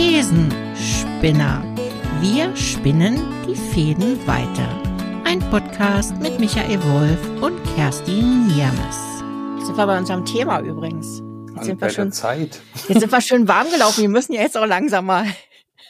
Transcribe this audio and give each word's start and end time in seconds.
Thesenspinner. 0.00 1.62
Wir 2.22 2.56
spinnen 2.56 3.20
die 3.46 3.54
Fäden 3.54 4.26
weiter. 4.26 4.82
Ein 5.26 5.40
Podcast 5.50 6.16
mit 6.16 6.40
Michael 6.40 6.82
Wolf 6.84 7.42
und 7.42 7.62
Kerstin 7.74 8.46
Niermes. 8.46 8.96
Jetzt 9.58 9.66
sind 9.66 9.76
wir 9.76 9.86
bei 9.86 9.98
unserem 9.98 10.24
Thema 10.24 10.60
übrigens. 10.60 11.20
Jetzt 11.54 11.66
sind, 11.66 11.82
wir 11.82 11.90
schon, 11.90 12.12
Zeit. 12.12 12.62
jetzt 12.88 13.00
sind 13.00 13.12
wir 13.12 13.20
schön 13.20 13.46
warm 13.46 13.70
gelaufen. 13.70 14.00
Wir 14.00 14.08
müssen 14.08 14.32
ja 14.32 14.40
jetzt 14.40 14.56
auch 14.56 14.64
langsam 14.64 15.04
mal. 15.04 15.26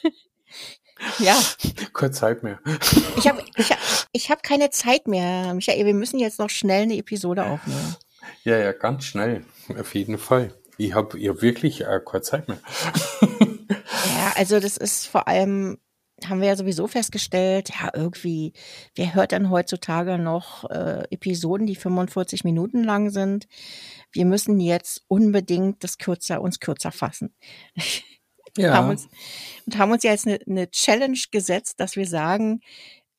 ja. 1.19 1.39
Keine 1.93 2.11
Zeit 2.11 2.43
mehr. 2.43 2.59
Ich 3.15 3.29
habe 3.29 3.41
ich 3.55 3.71
hab, 3.71 3.79
ich 4.11 4.29
hab 4.29 4.43
keine 4.43 4.71
Zeit 4.71 5.07
mehr, 5.07 5.53
Michael. 5.53 5.85
Wir 5.85 5.93
müssen 5.93 6.19
jetzt 6.19 6.37
noch 6.37 6.49
schnell 6.49 6.83
eine 6.83 6.97
Episode 6.97 7.45
aufnehmen. 7.45 7.95
Ja, 8.43 8.57
ja, 8.57 8.73
ganz 8.73 9.05
schnell. 9.05 9.45
Auf 9.79 9.95
jeden 9.95 10.17
Fall. 10.17 10.53
Ich 10.77 10.95
habe 10.95 11.17
ich 11.17 11.29
hab 11.29 11.41
wirklich 11.41 11.85
äh, 11.85 12.01
keine 12.05 12.21
Zeit 12.23 12.49
mehr. 12.49 12.59
Ja, 13.71 14.33
also 14.35 14.59
das 14.59 14.77
ist 14.77 15.07
vor 15.07 15.27
allem, 15.27 15.77
haben 16.25 16.41
wir 16.41 16.47
ja 16.49 16.55
sowieso 16.55 16.87
festgestellt, 16.87 17.69
ja, 17.69 17.89
irgendwie, 17.93 18.53
wer 18.95 19.13
hört 19.13 19.31
dann 19.31 19.49
heutzutage 19.49 20.17
noch 20.17 20.69
äh, 20.69 21.03
Episoden, 21.09 21.67
die 21.67 21.75
45 21.75 22.43
Minuten 22.43 22.83
lang 22.83 23.09
sind? 23.09 23.47
Wir 24.11 24.25
müssen 24.25 24.59
jetzt 24.59 25.03
unbedingt 25.07 25.83
das 25.83 25.97
kürzer, 25.97 26.41
uns 26.41 26.59
kürzer 26.59 26.91
fassen. 26.91 27.33
Ja. 28.57 28.73
haben 28.73 28.89
uns, 28.89 29.07
und 29.65 29.77
haben 29.77 29.91
uns 29.91 30.03
jetzt 30.03 30.27
eine, 30.27 30.39
eine 30.45 30.69
Challenge 30.69 31.17
gesetzt, 31.31 31.79
dass 31.79 31.95
wir 31.95 32.05
sagen, 32.05 32.59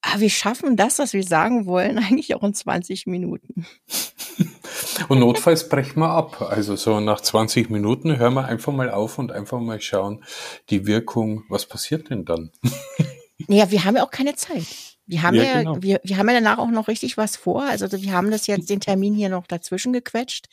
ah, 0.02 0.18
wir 0.20 0.30
schaffen 0.30 0.76
das, 0.76 0.98
was 0.98 1.12
wir 1.12 1.24
sagen 1.24 1.66
wollen, 1.66 1.98
eigentlich 1.98 2.34
auch 2.34 2.42
in 2.42 2.54
20 2.54 3.06
Minuten. 3.06 3.66
Und 5.08 5.20
notfalls 5.20 5.68
brechen 5.68 6.00
wir 6.00 6.10
ab. 6.10 6.42
Also 6.42 6.76
so 6.76 7.00
nach 7.00 7.20
20 7.20 7.70
Minuten 7.70 8.16
hören 8.18 8.34
wir 8.34 8.44
einfach 8.44 8.72
mal 8.72 8.90
auf 8.90 9.18
und 9.18 9.32
einfach 9.32 9.60
mal 9.60 9.80
schauen, 9.80 10.24
die 10.70 10.86
Wirkung, 10.86 11.44
was 11.48 11.66
passiert 11.66 12.10
denn 12.10 12.24
dann? 12.24 12.50
Naja, 13.48 13.72
wir 13.72 13.84
haben 13.84 13.96
ja 13.96 14.04
auch 14.04 14.10
keine 14.12 14.36
Zeit. 14.36 14.66
Wir 15.04 15.22
haben 15.22 15.34
ja, 15.34 15.42
Ja, 15.42 15.58
genau. 15.58 15.82
wir, 15.82 16.00
wir 16.04 16.16
haben 16.16 16.28
ja 16.28 16.34
danach 16.34 16.58
auch 16.58 16.70
noch 16.70 16.86
richtig 16.86 17.16
was 17.16 17.36
vor. 17.36 17.64
Also 17.64 17.90
wir 17.90 18.12
haben 18.12 18.30
das 18.30 18.46
jetzt 18.46 18.70
den 18.70 18.78
Termin 18.78 19.14
hier 19.14 19.30
noch 19.30 19.48
dazwischen 19.48 19.92
gequetscht. 19.92 20.46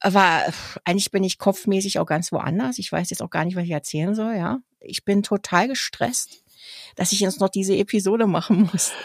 Aber 0.00 0.42
eigentlich 0.84 1.12
bin 1.12 1.22
ich 1.22 1.38
kopfmäßig 1.38 2.00
auch 2.00 2.06
ganz 2.06 2.32
woanders. 2.32 2.78
Ich 2.78 2.90
weiß 2.90 3.10
jetzt 3.10 3.22
auch 3.22 3.30
gar 3.30 3.44
nicht, 3.44 3.54
was 3.54 3.64
ich 3.64 3.70
erzählen 3.70 4.16
soll, 4.16 4.34
ja. 4.34 4.58
Ich 4.80 5.04
bin 5.04 5.22
total 5.22 5.68
gestresst, 5.68 6.42
dass 6.96 7.12
ich 7.12 7.20
jetzt 7.20 7.40
noch 7.40 7.48
diese 7.48 7.76
Episode 7.76 8.26
machen 8.26 8.68
muss. 8.72 8.92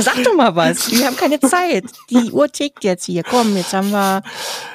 Sag 0.00 0.22
doch 0.24 0.34
mal 0.34 0.54
was. 0.56 0.90
Wir 0.90 1.06
haben 1.06 1.16
keine 1.16 1.38
Zeit. 1.40 1.84
Die 2.10 2.30
Uhr 2.30 2.48
tickt 2.50 2.84
jetzt 2.84 3.04
hier. 3.04 3.22
Komm, 3.22 3.56
jetzt 3.56 3.72
haben 3.72 3.90
wir. 3.90 4.22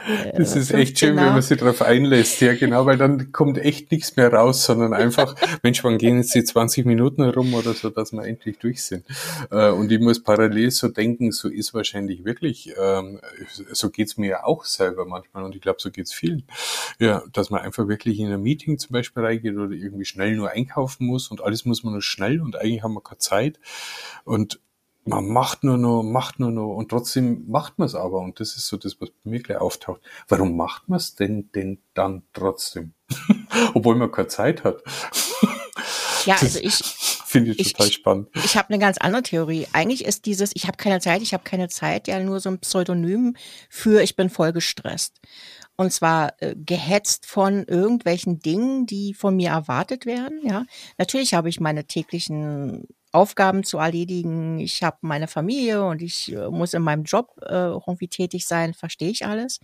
Äh, 0.07 0.37
Das 0.37 0.55
ist 0.55 0.71
echt 0.71 0.97
15 0.99 1.07
schön, 1.09 1.15
wenn 1.17 1.25
nach. 1.25 1.33
man 1.33 1.41
sich 1.41 1.57
darauf 1.57 1.81
einlässt. 1.81 2.41
Ja, 2.41 2.53
genau, 2.55 2.85
weil 2.85 2.97
dann 2.97 3.31
kommt 3.31 3.57
echt 3.57 3.91
nichts 3.91 4.15
mehr 4.15 4.31
raus, 4.31 4.65
sondern 4.65 4.93
einfach, 4.93 5.35
Mensch, 5.63 5.83
wann 5.83 5.97
gehen 5.97 6.17
jetzt 6.17 6.35
die 6.35 6.43
20 6.43 6.85
Minuten 6.85 7.23
rum 7.23 7.53
oder 7.53 7.73
so, 7.73 7.89
dass 7.89 8.11
wir 8.11 8.23
endlich 8.23 8.59
durch 8.59 8.83
sind. 8.83 9.05
Äh, 9.51 9.69
Und 9.69 9.91
ich 9.91 9.99
muss 9.99 10.21
parallel 10.21 10.71
so 10.71 10.87
denken, 10.89 11.31
so 11.31 11.49
ist 11.49 11.73
wahrscheinlich 11.73 12.23
wirklich, 12.25 12.73
ähm, 12.81 13.19
so 13.71 13.89
geht's 13.89 14.17
mir 14.17 14.29
ja 14.29 14.43
auch 14.43 14.65
selber 14.65 15.05
manchmal 15.05 15.43
und 15.43 15.55
ich 15.55 15.61
glaube, 15.61 15.77
so 15.81 15.89
geht's 15.91 16.13
vielen. 16.13 16.43
Ja, 16.99 17.23
dass 17.33 17.49
man 17.49 17.61
einfach 17.61 17.87
wirklich 17.87 18.19
in 18.19 18.31
ein 18.31 18.41
Meeting 18.41 18.77
zum 18.77 18.93
Beispiel 18.93 19.23
reingeht 19.23 19.55
oder 19.57 19.71
irgendwie 19.71 20.05
schnell 20.05 20.35
nur 20.35 20.51
einkaufen 20.51 21.07
muss 21.07 21.29
und 21.29 21.41
alles 21.43 21.65
muss 21.65 21.83
man 21.83 21.93
nur 21.93 22.01
schnell 22.01 22.41
und 22.41 22.55
eigentlich 22.55 22.83
haben 22.83 22.93
wir 22.93 23.01
keine 23.01 23.17
Zeit. 23.19 23.59
Und 24.23 24.59
man 25.05 25.27
macht 25.27 25.63
nur 25.63 25.77
noch, 25.77 26.03
macht 26.03 26.39
nur 26.39 26.51
noch 26.51 26.73
und 26.75 26.89
trotzdem 26.89 27.45
macht 27.47 27.77
man 27.77 27.85
es 27.85 27.95
aber 27.95 28.19
und 28.19 28.39
das 28.39 28.55
ist 28.57 28.67
so 28.67 28.77
das, 28.77 28.99
was 28.99 29.09
bei 29.11 29.29
mir 29.29 29.39
gleich 29.41 29.59
auftaucht. 29.59 30.01
Warum 30.27 30.57
macht 30.57 30.89
man 30.89 30.97
es 30.97 31.15
denn 31.15 31.49
denn 31.53 31.79
dann 31.93 32.23
trotzdem? 32.33 32.93
Obwohl 33.73 33.95
man 33.95 34.11
keine 34.11 34.27
Zeit 34.27 34.63
hat. 34.63 34.81
Ja, 36.25 36.37
also 36.41 36.59
ich, 36.59 36.73
Finde 37.25 37.51
ich 37.51 37.59
ich- 37.59 37.73
total 37.73 37.91
spannend. 37.91 38.29
Ich 38.43 38.57
habe 38.57 38.69
eine 38.69 38.79
ganz 38.79 38.97
andere 38.97 39.21
Theorie. 39.23 39.67
Eigentlich 39.73 40.05
ist 40.05 40.25
dieses 40.25 40.51
Ich 40.55 40.65
habe 40.67 40.77
keine 40.77 40.99
Zeit, 40.99 41.21
ich 41.21 41.33
habe 41.33 41.43
keine 41.43 41.69
Zeit 41.69 42.07
ja 42.07 42.19
nur 42.19 42.39
so 42.39 42.49
ein 42.49 42.59
Pseudonym 42.59 43.35
für 43.69 44.01
Ich 44.01 44.15
bin 44.15 44.29
voll 44.29 44.53
gestresst. 44.53 45.19
Und 45.77 45.91
zwar 45.91 46.33
äh, 46.41 46.55
gehetzt 46.55 47.25
von 47.25 47.65
irgendwelchen 47.65 48.39
Dingen, 48.39 48.85
die 48.85 49.13
von 49.13 49.35
mir 49.35 49.49
erwartet 49.49 50.05
werden. 50.05 50.39
Ja, 50.43 50.65
natürlich 50.97 51.33
habe 51.33 51.49
ich 51.49 51.59
meine 51.59 51.85
täglichen 51.85 52.87
Aufgaben 53.15 53.63
zu 53.63 53.77
erledigen. 53.79 54.59
Ich 54.59 54.83
habe 54.83 54.97
meine 55.01 55.27
Familie 55.27 55.85
und 55.85 56.01
ich 56.01 56.31
äh, 56.33 56.49
muss 56.49 56.73
in 56.73 56.83
meinem 56.83 57.03
Job 57.03 57.31
äh, 57.41 57.53
irgendwie 57.53 58.07
tätig 58.09 58.45
sein. 58.47 58.73
Verstehe 58.73 59.09
ich 59.09 59.25
alles. 59.25 59.59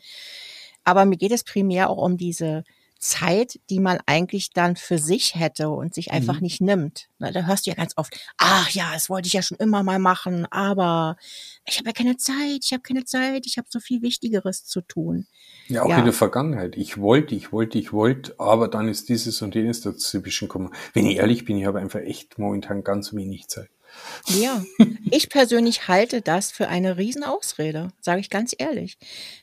Aber 0.84 1.06
mir 1.06 1.18
geht 1.18 1.32
es 1.32 1.44
primär 1.44 1.90
auch 1.90 1.98
um 1.98 2.18
diese 2.18 2.64
Zeit, 3.02 3.60
die 3.72 3.80
man 3.80 3.98
eigentlich 4.06 4.52
dann 4.52 4.76
für 4.76 5.00
sich 5.00 5.34
hätte 5.36 5.70
und 5.70 5.94
sich 5.96 6.12
einfach 6.12 6.36
Mhm. 6.36 6.42
nicht 6.42 6.62
nimmt. 6.62 7.08
Na, 7.18 7.32
da 7.32 7.42
hörst 7.48 7.66
du 7.66 7.72
ja 7.72 7.76
ganz 7.76 7.94
oft, 7.98 8.16
ach 8.38 8.70
ja, 8.70 8.92
das 8.94 9.10
wollte 9.10 9.26
ich 9.28 9.34
ja 9.34 9.42
schon 9.42 9.58
immer 9.58 9.82
mal 9.82 9.98
machen, 10.00 10.46
aber 10.52 11.18
ich 11.66 11.80
habe 11.80 11.90
ja 11.90 11.94
keine 11.94 12.18
Zeit, 12.18 12.62
ich 12.64 12.72
habe 12.74 12.84
keine 12.84 13.04
Zeit, 13.04 13.46
ich 13.48 13.58
habe 13.58 13.68
so 13.72 13.80
viel 13.80 14.02
Wichtigeres 14.04 14.66
zu 14.66 14.82
tun. 14.82 15.26
Ja, 15.68 15.84
auch 15.84 15.90
Ja. 15.90 15.98
in 16.00 16.06
der 16.06 16.14
Vergangenheit. 16.14 16.76
Ich 16.78 17.00
wollte, 17.00 17.34
ich 17.34 17.52
wollte, 17.52 17.80
ich 17.80 17.92
wollte, 17.92 18.36
aber 18.38 18.68
dann 18.68 18.88
ist 18.88 19.10
dieses 19.10 19.42
und 19.42 19.56
jenes 19.56 19.82
dazwischen 19.82 20.48
gekommen. 20.48 20.72
Wenn 20.94 21.08
ich 21.08 21.18
ehrlich 21.18 21.44
bin, 21.44 21.58
ich 21.58 21.66
habe 21.66 21.80
einfach 21.80 22.02
echt 22.02 22.38
momentan 22.38 22.84
ganz 22.84 23.14
wenig 23.14 23.48
Zeit. 23.48 23.70
Ja, 24.28 24.64
ich 25.12 25.30
persönlich 25.30 25.88
halte 25.88 26.22
das 26.22 26.52
für 26.52 26.68
eine 26.68 26.98
Riesenausrede, 26.98 27.90
sage 28.02 28.22
ich 28.22 28.30
ganz 28.30 28.54
ehrlich. 28.58 28.98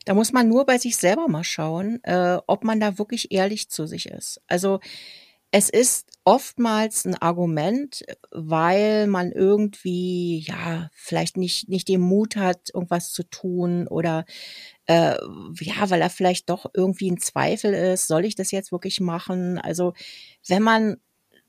Da 0.04 0.14
muss 0.14 0.32
man 0.32 0.48
nur 0.48 0.66
bei 0.66 0.78
sich 0.78 0.97
selber 0.97 1.28
mal 1.28 1.44
schauen, 1.44 2.03
äh, 2.04 2.38
ob 2.47 2.64
man 2.64 2.81
da 2.81 2.98
wirklich 2.98 3.32
ehrlich 3.32 3.70
zu 3.70 3.86
sich 3.86 4.06
ist. 4.06 4.41
Also 4.47 4.81
es 5.50 5.70
ist 5.70 6.10
oftmals 6.25 7.06
ein 7.06 7.14
Argument, 7.14 8.04
weil 8.31 9.06
man 9.06 9.32
irgendwie, 9.32 10.41
ja, 10.41 10.91
vielleicht 10.92 11.38
nicht, 11.38 11.70
nicht 11.70 11.88
den 11.88 12.03
Mut 12.03 12.36
hat, 12.36 12.69
irgendwas 12.75 13.12
zu 13.12 13.22
tun 13.22 13.88
oder 13.88 14.26
äh, 14.86 15.16
ja, 15.60 15.88
weil 15.88 16.03
er 16.03 16.10
vielleicht 16.10 16.50
doch 16.50 16.66
irgendwie 16.75 17.10
ein 17.10 17.19
Zweifel 17.19 17.72
ist, 17.72 18.09
soll 18.09 18.26
ich 18.26 18.34
das 18.34 18.50
jetzt 18.50 18.72
wirklich 18.72 19.00
machen? 19.00 19.59
Also 19.59 19.94
wenn 20.47 20.62
man 20.62 20.98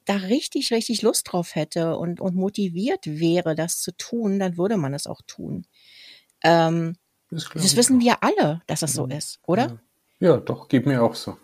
da 0.05 0.15
richtig, 0.15 0.71
richtig 0.71 1.01
Lust 1.01 1.31
drauf 1.31 1.55
hätte 1.55 1.97
und, 1.97 2.19
und 2.21 2.35
motiviert 2.35 3.05
wäre, 3.05 3.55
das 3.55 3.79
zu 3.81 3.91
tun, 3.97 4.39
dann 4.39 4.57
würde 4.57 4.77
man 4.77 4.93
es 4.93 5.07
auch 5.07 5.21
tun. 5.27 5.65
Ähm, 6.43 6.95
Das, 7.29 7.49
das 7.53 7.75
wissen 7.75 7.97
auch. 7.97 8.01
wir 8.01 8.23
alle, 8.23 8.61
dass 8.67 8.79
das 8.81 8.93
so 8.93 9.05
ist, 9.05 9.39
oder? 9.45 9.79
Ja, 10.19 10.37
doch, 10.37 10.67
geht 10.67 10.85
mir 10.85 11.01
auch 11.03 11.15
so. 11.15 11.37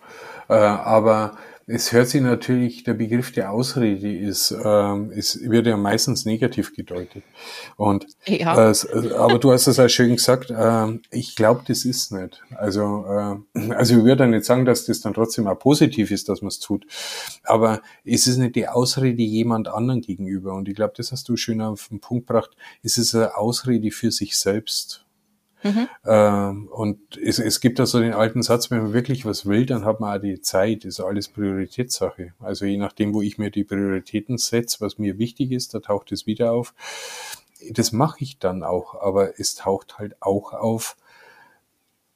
Äh, 0.50 0.54
aber 0.56 1.38
es 1.68 1.92
hört 1.92 2.08
sich 2.08 2.22
natürlich, 2.22 2.84
der 2.84 2.94
Begriff 2.94 3.32
der 3.32 3.52
Ausrede 3.52 4.16
ist, 4.16 4.56
ähm, 4.64 5.12
ist 5.12 5.50
wird 5.50 5.66
ja 5.66 5.78
meistens 5.78 6.24
negativ 6.24 6.74
gedeutet. 6.74 7.24
Und 7.76 8.06
Ja. 8.28 8.70
äh, 8.70 8.72
äh, 8.72 9.14
aber 9.14 9.40
du 9.40 9.52
hast 9.52 9.66
es 9.66 9.80
auch 9.80 9.88
schön 9.90 10.16
gesagt, 10.16 10.54
ähm, 10.56 11.02
ich 11.10 11.36
glaube, 11.36 11.64
das 11.68 11.84
ist 11.84 12.12
nicht. 12.12 12.44
Also, 12.56 13.06
äh, 13.56 13.74
also 13.74 13.98
ich 13.98 14.04
würde 14.04 14.28
nicht 14.28 14.46
sagen, 14.46 14.66
dass 14.66 14.86
das 14.86 15.02
dann 15.02 15.16
trotzdem 15.16 15.48
auch 15.48 15.58
positiv 15.58 16.12
ist, 16.12 16.30
dass 16.30 16.42
man 16.42 16.50
es 16.50 16.60
tut. 16.60 16.86
Aber 17.44 17.82
es 18.04 18.28
ist 18.28 18.38
nicht 18.38 18.56
die 18.56 18.68
Ausrede 18.68 19.24
jemand 19.24 19.68
anderen 19.68 20.02
gegenüber. 20.02 20.54
Und 20.54 20.70
ich 20.70 20.76
glaube, 20.76 20.94
das 20.96 21.12
hast 21.12 21.28
du 21.30 21.36
schön 21.36 21.62
auf 21.62 21.88
den 21.88 22.00
Punkt 22.00 22.28
gebracht. 22.28 22.52
Es 22.84 22.98
ist 22.98 23.16
eine 23.16 23.36
Ausrede 23.38 23.90
für 23.90 24.12
sich 24.12 24.38
selbst. 24.38 25.05
Mhm. 25.66 25.88
Ähm, 26.06 26.68
und 26.68 27.18
es, 27.18 27.40
es 27.40 27.60
gibt 27.60 27.80
da 27.80 27.88
so 27.88 28.00
den 28.00 28.14
alten 28.14 28.44
Satz, 28.44 28.70
wenn 28.70 28.84
man 28.84 28.94
wirklich 28.94 29.26
was 29.26 29.48
will, 29.48 29.66
dann 29.66 29.84
hat 29.84 30.00
man 30.00 30.16
auch 30.16 30.22
die 30.22 30.40
Zeit, 30.40 30.86
ist 30.86 31.00
alles 31.00 31.28
Prioritätssache. 31.28 32.34
Also 32.40 32.66
je 32.66 32.78
nachdem, 32.78 33.16
wo 33.16 33.24
ich 33.24 33.40
mir 33.40 33.50
die 33.50 33.64
Prioritäten 33.64 34.38
setze, 34.38 34.82
was 34.82 35.00
mir 35.00 35.18
wichtig 35.18 35.52
ist, 35.52 35.74
da 35.74 35.80
taucht 35.80 36.12
es 36.12 36.28
wieder 36.28 36.52
auf. 36.52 36.76
Das 37.72 37.92
mache 37.92 38.18
ich 38.20 38.38
dann 38.38 38.62
auch, 38.62 38.94
aber 39.02 39.40
es 39.40 39.56
taucht 39.56 39.98
halt 39.98 40.22
auch 40.22 40.54
auf, 40.54 40.98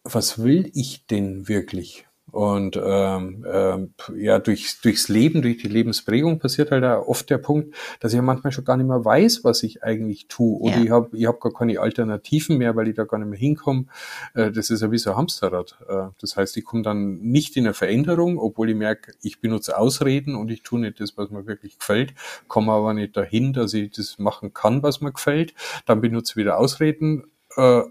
was 0.04 0.44
will 0.44 0.70
ich 0.76 1.08
denn 1.08 1.48
wirklich? 1.48 2.08
Und 2.32 2.80
ähm, 2.82 3.46
ähm, 3.52 3.94
ja, 4.16 4.40
durch, 4.40 4.82
durchs 4.82 5.10
Leben, 5.10 5.42
durch 5.42 5.58
die 5.58 5.68
Lebensprägung 5.68 6.40
passiert 6.40 6.72
halt 6.72 6.84
auch 6.84 7.08
oft 7.08 7.30
der 7.30 7.38
Punkt, 7.38 7.76
dass 8.00 8.14
ich 8.14 8.22
manchmal 8.22 8.52
schon 8.52 8.66
gar 8.66 8.78
nicht 8.78 8.88
mehr 8.88 9.04
weiß, 9.04 9.44
was 9.44 9.64
ich 9.64 9.84
eigentlich 9.84 10.28
tue. 10.28 10.60
Oder 10.60 10.78
Ja. 10.78 10.84
ich 10.84 10.90
habe 10.92 11.18
ich 11.18 11.26
hab 11.26 11.40
gar 11.40 11.54
keine 11.54 11.80
Alternativen 11.80 12.58
mehr, 12.58 12.76
weil 12.76 12.88
ich 12.88 12.96
da 12.96 13.04
gar 13.06 13.18
nicht 13.18 13.30
mehr 13.30 13.40
hinkomme. 13.40 13.86
Äh, 14.34 14.52
das 14.52 14.70
ist 14.70 14.82
ja 14.82 14.92
wie 14.92 14.98
so 14.98 15.12
ein 15.12 15.18
Hamsterrad. 15.18 15.78
Äh, 15.88 16.08
das 16.20 16.36
heißt, 16.36 16.58
ich 16.58 16.66
komme 16.66 16.84
dann 16.84 17.20
nicht 17.20 17.58
in 17.58 17.66
eine 17.66 17.74
Veränderung, 17.74 18.38
obwohl 18.40 18.70
ich 18.70 18.76
merke, 18.76 19.14
ich 19.22 19.42
benutze 19.42 19.78
Ausreden 19.78 20.36
und 20.36 20.52
ich 20.52 20.64
tue 20.64 20.80
nicht 20.80 21.00
das, 21.00 21.18
was 21.18 21.30
mir 21.30 21.46
wirklich 21.48 21.80
gefällt, 21.80 22.14
komme 22.48 22.72
aber 22.72 22.94
nicht 22.94 23.16
dahin, 23.18 23.54
dass 23.54 23.74
ich 23.74 23.92
das 23.92 24.20
machen 24.20 24.54
kann, 24.54 24.84
was 24.84 25.02
mir 25.02 25.12
gefällt. 25.12 25.54
Dann 25.86 26.02
benutze 26.02 26.34
ich 26.34 26.38
wieder 26.38 26.58
Ausreden. 26.58 27.26
Äh, 27.56 27.82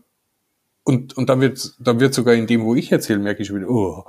und, 0.88 1.17
und 1.19 1.29
dann 1.29 1.40
wird, 1.43 1.75
dann 1.79 2.00
wird 2.00 2.14
sogar 2.14 2.35
in 2.35 2.46
dem, 2.46 2.64
wo 2.64 2.75
ich 2.75 2.90
erzähle, 2.90 3.19
merke 3.19 3.43
ich 3.43 3.49
schon 3.49 3.58
wieder, 3.58 3.69
oh. 3.69 4.05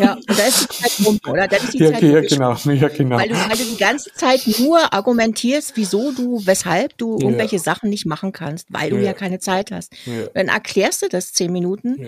Ja, 0.00 0.14
und 0.14 0.24
da 0.28 0.44
ist 0.46 0.62
die 0.62 0.68
Zeit 0.82 1.06
rum, 1.06 1.20
oder? 1.28 1.46
Da 1.46 1.56
ist 1.58 1.74
die 1.74 1.78
Ja, 1.78 1.92
Zeit 1.92 2.02
ja, 2.02 2.20
genau, 2.22 2.54
ja, 2.72 2.88
genau. 2.88 3.18
Weil 3.18 3.28
du, 3.28 3.34
weil 3.34 3.56
du 3.58 3.64
die 3.64 3.76
ganze 3.76 4.10
Zeit 4.14 4.40
nur 4.58 4.94
argumentierst, 4.94 5.72
wieso 5.76 6.10
du, 6.12 6.40
weshalb 6.46 6.96
du 6.96 7.18
Ja. 7.18 7.26
irgendwelche 7.26 7.58
Sachen 7.58 7.90
nicht 7.90 8.06
machen 8.06 8.32
kannst, 8.32 8.72
weil 8.72 8.88
du 8.88 8.96
Ja. 8.96 9.02
ja 9.02 9.12
keine 9.12 9.40
Zeit 9.40 9.70
hast. 9.72 9.92
Ja. 10.06 10.26
Dann 10.34 10.48
erklärst 10.48 11.02
du 11.02 11.08
das 11.08 11.32
zehn 11.34 11.52
Minuten. 11.52 12.06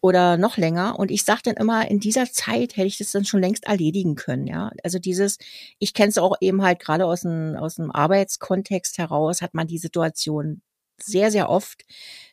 Oder 0.00 0.36
noch 0.36 0.56
länger. 0.58 0.96
Und 0.96 1.10
ich 1.10 1.24
sage 1.24 1.40
dann 1.44 1.56
immer, 1.56 1.90
in 1.90 1.98
dieser 1.98 2.30
Zeit 2.30 2.76
hätte 2.76 2.86
ich 2.86 2.98
das 2.98 3.10
dann 3.10 3.24
schon 3.24 3.40
längst 3.40 3.64
erledigen 3.66 4.14
können. 4.14 4.46
Ja, 4.46 4.70
also 4.84 5.00
dieses, 5.00 5.38
ich 5.80 5.92
kenne 5.92 6.10
es 6.10 6.18
auch 6.18 6.36
eben 6.40 6.62
halt 6.62 6.78
gerade 6.78 7.04
aus 7.04 7.22
dem 7.22 7.56
aus 7.58 7.74
dem 7.76 7.90
Arbeitskontext 7.90 8.98
heraus, 8.98 9.42
hat 9.42 9.54
man 9.54 9.66
die 9.66 9.78
Situation 9.78 10.60
sehr 11.02 11.30
sehr 11.30 11.48
oft, 11.50 11.84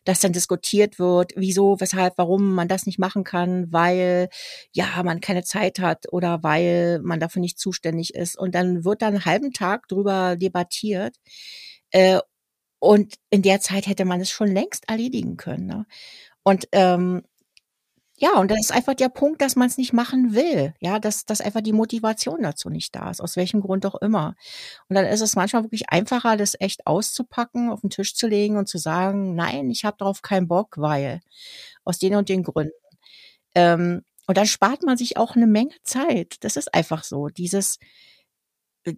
dass 0.05 0.19
dann 0.19 0.33
diskutiert 0.33 0.99
wird, 0.99 1.33
wieso, 1.35 1.79
weshalb, 1.79 2.17
warum 2.17 2.53
man 2.53 2.67
das 2.67 2.85
nicht 2.85 2.99
machen 2.99 3.23
kann, 3.23 3.71
weil 3.71 4.29
ja 4.71 5.01
man 5.03 5.19
keine 5.21 5.43
Zeit 5.43 5.79
hat 5.79 6.11
oder 6.11 6.43
weil 6.43 6.99
man 7.03 7.19
dafür 7.19 7.41
nicht 7.41 7.59
zuständig 7.59 8.13
ist. 8.15 8.37
Und 8.37 8.55
dann 8.55 8.85
wird 8.85 9.01
dann 9.01 9.15
einen 9.15 9.25
halben 9.25 9.51
Tag 9.53 9.87
drüber 9.87 10.35
debattiert. 10.37 11.15
Äh, 11.91 12.19
und 12.79 13.15
in 13.31 13.41
der 13.41 13.61
Zeit 13.61 13.87
hätte 13.87 14.05
man 14.05 14.21
es 14.21 14.29
schon 14.29 14.51
längst 14.51 14.87
erledigen 14.89 15.37
können. 15.37 15.65
Ne? 15.65 15.85
Und 16.43 16.67
ähm, 16.71 17.23
ja, 18.17 18.39
und 18.39 18.49
das 18.49 18.59
ist 18.61 18.71
einfach 18.71 18.93
der 18.93 19.09
Punkt, 19.09 19.41
dass 19.41 19.57
man 19.57 19.67
es 19.67 19.77
nicht 19.77 19.91
machen 19.91 20.33
will. 20.33 20.73
Ja, 20.79 20.99
dass, 20.99 21.25
dass 21.25 21.41
einfach 21.41 21.59
die 21.61 21.73
Motivation 21.73 22.41
dazu 22.41 22.69
nicht 22.69 22.95
da 22.95 23.09
ist, 23.09 23.19
aus 23.19 23.35
welchem 23.35 23.59
Grund 23.59 23.85
auch 23.85 23.95
immer. 23.95 24.35
Und 24.87 24.95
dann 24.95 25.05
ist 25.05 25.21
es 25.21 25.35
manchmal 25.35 25.63
wirklich 25.63 25.89
einfacher, 25.89 26.37
das 26.37 26.55
echt 26.59 26.87
auszupacken, 26.87 27.69
auf 27.69 27.81
den 27.81 27.89
Tisch 27.89 28.15
zu 28.15 28.27
legen 28.27 28.55
und 28.57 28.69
zu 28.69 28.77
sagen, 28.77 29.35
nein, 29.35 29.69
ich 29.69 29.83
habe 29.83 29.97
darauf 29.99 30.21
keinen 30.21 30.47
Bock, 30.47 30.77
weil 30.77 31.19
aus 31.83 31.99
den 31.99 32.15
und 32.15 32.29
den 32.29 32.43
Gründen. 32.43 32.71
Ähm, 33.53 34.03
und 34.27 34.37
dann 34.37 34.47
spart 34.47 34.83
man 34.83 34.97
sich 34.97 35.17
auch 35.17 35.35
eine 35.35 35.47
Menge 35.47 35.75
Zeit. 35.83 36.37
Das 36.41 36.55
ist 36.55 36.73
einfach 36.73 37.03
so. 37.03 37.27
Dieses, 37.27 37.79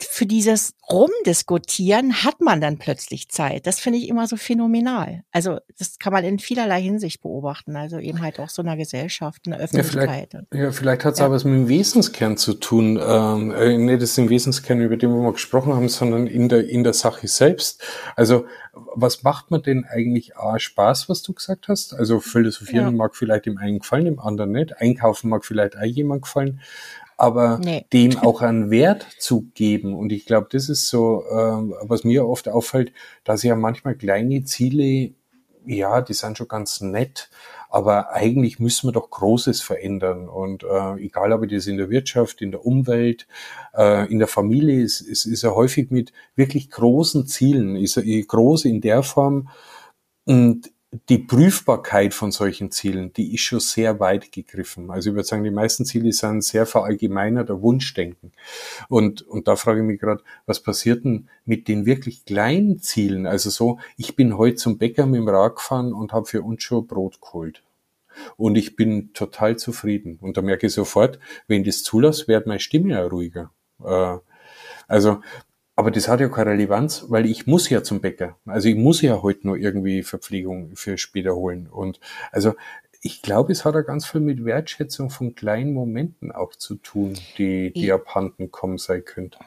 für 0.01 0.25
dieses 0.25 0.73
Rumdiskutieren 0.89 2.23
hat 2.23 2.41
man 2.41 2.59
dann 2.59 2.77
plötzlich 2.77 3.29
Zeit. 3.29 3.65
Das 3.67 3.79
finde 3.79 3.99
ich 3.99 4.09
immer 4.09 4.27
so 4.27 4.35
phänomenal. 4.35 5.23
Also 5.31 5.59
das 5.77 5.97
kann 5.97 6.11
man 6.11 6.25
in 6.25 6.39
vielerlei 6.39 6.81
Hinsicht 6.81 7.21
beobachten. 7.21 7.75
Also 7.77 7.97
eben 7.97 8.21
halt 8.21 8.39
auch 8.39 8.49
so 8.49 8.61
einer 8.61 8.75
Gesellschaft, 8.75 9.47
einer 9.47 9.57
Öffentlichkeit. 9.57 10.33
Ja, 10.33 10.41
vielleicht, 10.49 10.53
ja, 10.53 10.71
vielleicht 10.71 11.05
hat 11.05 11.13
es 11.13 11.19
ja. 11.19 11.27
auch 11.27 11.31
was 11.31 11.45
mit 11.45 11.53
dem 11.53 11.69
Wesenskern 11.69 12.35
zu 12.35 12.53
tun. 12.53 12.99
Ähm, 13.01 13.51
äh, 13.51 13.77
nicht 13.77 14.01
das 14.01 14.17
im 14.17 14.29
Wesenskern, 14.29 14.81
über 14.81 14.97
den 14.97 15.09
wir 15.09 15.31
gesprochen 15.31 15.73
haben, 15.73 15.87
sondern 15.87 16.27
in 16.27 16.49
der, 16.49 16.67
in 16.67 16.83
der 16.83 16.93
Sache 16.93 17.27
selbst. 17.27 17.81
Also 18.15 18.45
was 18.73 19.23
macht 19.23 19.51
man 19.51 19.63
denn 19.63 19.85
eigentlich 19.85 20.37
A, 20.37 20.59
Spaß, 20.59 21.07
was 21.07 21.23
du 21.23 21.33
gesagt 21.33 21.69
hast? 21.69 21.93
Also 21.93 22.19
philosophieren 22.19 22.85
ja. 22.85 22.91
mag 22.91 23.15
vielleicht 23.15 23.45
dem 23.45 23.57
einen 23.57 23.79
gefallen, 23.79 24.05
dem 24.05 24.19
anderen 24.19 24.51
nicht. 24.51 24.79
Einkaufen 24.81 25.29
mag 25.29 25.45
vielleicht 25.45 25.77
auch 25.77 25.83
jemand 25.83 26.23
gefallen 26.23 26.59
aber 27.17 27.59
nee. 27.63 27.85
dem 27.91 28.17
auch 28.19 28.41
einen 28.41 28.69
Wert 28.69 29.05
zu 29.19 29.49
geben. 29.55 29.95
Und 29.95 30.11
ich 30.11 30.25
glaube, 30.25 30.47
das 30.51 30.69
ist 30.69 30.87
so, 30.87 31.23
äh, 31.23 31.87
was 31.89 32.03
mir 32.03 32.27
oft 32.27 32.47
auffällt, 32.47 32.93
dass 33.23 33.43
ja 33.43 33.55
manchmal 33.55 33.95
kleine 33.95 34.43
Ziele, 34.43 35.13
ja, 35.65 36.01
die 36.01 36.13
sind 36.13 36.37
schon 36.37 36.47
ganz 36.47 36.79
nett, 36.79 37.29
aber 37.69 38.13
eigentlich 38.13 38.59
müssen 38.59 38.87
wir 38.87 38.93
doch 38.93 39.09
Großes 39.09 39.61
verändern. 39.61 40.29
Und 40.29 40.63
äh, 40.63 40.93
egal, 41.03 41.33
ob 41.33 41.47
das 41.49 41.67
in 41.67 41.77
der 41.77 41.89
Wirtschaft, 41.89 42.41
in 42.41 42.51
der 42.51 42.65
Umwelt, 42.65 43.27
äh, 43.75 44.09
in 44.11 44.19
der 44.19 44.27
Familie 44.27 44.81
ist, 44.81 45.01
ist, 45.01 45.25
ist 45.25 45.43
er 45.43 45.55
häufig 45.55 45.89
mit 45.89 46.13
wirklich 46.35 46.69
großen 46.69 47.25
Zielen, 47.25 47.75
ist 47.75 47.97
er 47.97 48.03
groß 48.03 48.65
in 48.65 48.79
der 48.79 49.01
Form. 49.01 49.49
Und 50.25 50.71
die 51.09 51.17
Prüfbarkeit 51.17 52.13
von 52.13 52.31
solchen 52.31 52.71
Zielen, 52.71 53.11
die 53.11 53.33
ist 53.33 53.41
schon 53.41 53.59
sehr 53.59 53.99
weit 53.99 54.31
gegriffen. 54.31 54.89
Also 54.89 55.09
ich 55.09 55.15
würde 55.15 55.27
sagen, 55.27 55.43
die 55.43 55.51
meisten 55.51 55.83
Ziele 55.83 56.13
sind 56.13 56.43
sehr 56.43 56.65
verallgemeinerter 56.65 57.61
Wunschdenken. 57.61 58.31
Und, 58.87 59.21
und 59.21 59.49
da 59.49 59.57
frage 59.57 59.81
ich 59.81 59.85
mich 59.85 59.99
gerade, 59.99 60.23
was 60.45 60.61
passiert 60.61 61.03
denn 61.03 61.27
mit 61.45 61.67
den 61.67 61.85
wirklich 61.85 62.23
kleinen 62.23 62.79
Zielen? 62.79 63.25
Also 63.25 63.49
so, 63.49 63.79
ich 63.97 64.15
bin 64.15 64.37
heute 64.37 64.55
zum 64.55 64.77
Bäcker 64.77 65.05
mit 65.05 65.19
dem 65.19 65.27
Rad 65.27 65.57
gefahren 65.57 65.91
und 65.91 66.13
habe 66.13 66.25
für 66.25 66.41
uns 66.41 66.63
schon 66.63 66.87
Brot 66.87 67.19
geholt. 67.21 67.63
Und 68.37 68.55
ich 68.55 68.77
bin 68.77 69.11
total 69.13 69.57
zufrieden. 69.57 70.17
Und 70.21 70.37
da 70.37 70.41
merke 70.41 70.67
ich 70.67 70.73
sofort, 70.73 71.19
wenn 71.47 71.61
ich 71.61 71.67
das 71.67 71.83
zulasse, 71.83 72.27
wird 72.29 72.47
meine 72.47 72.61
Stimme 72.61 72.91
ja 72.91 73.05
ruhiger. 73.05 73.51
Äh, 73.83 74.17
also 74.87 75.21
aber 75.77 75.91
das 75.91 76.07
hat 76.07 76.19
ja 76.19 76.27
keine 76.27 76.49
Relevanz, 76.49 77.05
weil 77.09 77.27
ich 77.27 77.45
muss 77.45 77.69
ja 77.69 77.83
zum 77.83 78.01
Bäcker. 78.01 78.35
Also 78.47 78.67
ich 78.67 78.75
muss 78.75 79.01
ja 79.03 79.21
heute 79.21 79.45
nur 79.45 79.57
irgendwie 79.57 80.01
Verpflegung 80.01 80.75
für 80.75 80.97
später 80.97 81.35
holen. 81.35 81.67
Und 81.67 81.99
also 82.31 82.55
ich 83.03 83.21
glaube, 83.21 83.51
es 83.51 83.63
hat 83.63 83.75
ja 83.75 83.81
ganz 83.81 84.07
viel 84.07 84.19
mit 84.19 84.43
Wertschätzung 84.43 85.11
von 85.11 85.35
kleinen 85.35 85.73
Momenten 85.73 86.31
auch 86.31 86.55
zu 86.55 86.75
tun, 86.75 87.13
die, 87.37 87.71
die 87.73 87.91
abhanden 87.91 88.49
kommen 88.49 88.79
sein 88.79 89.05
könnte. 89.05 89.37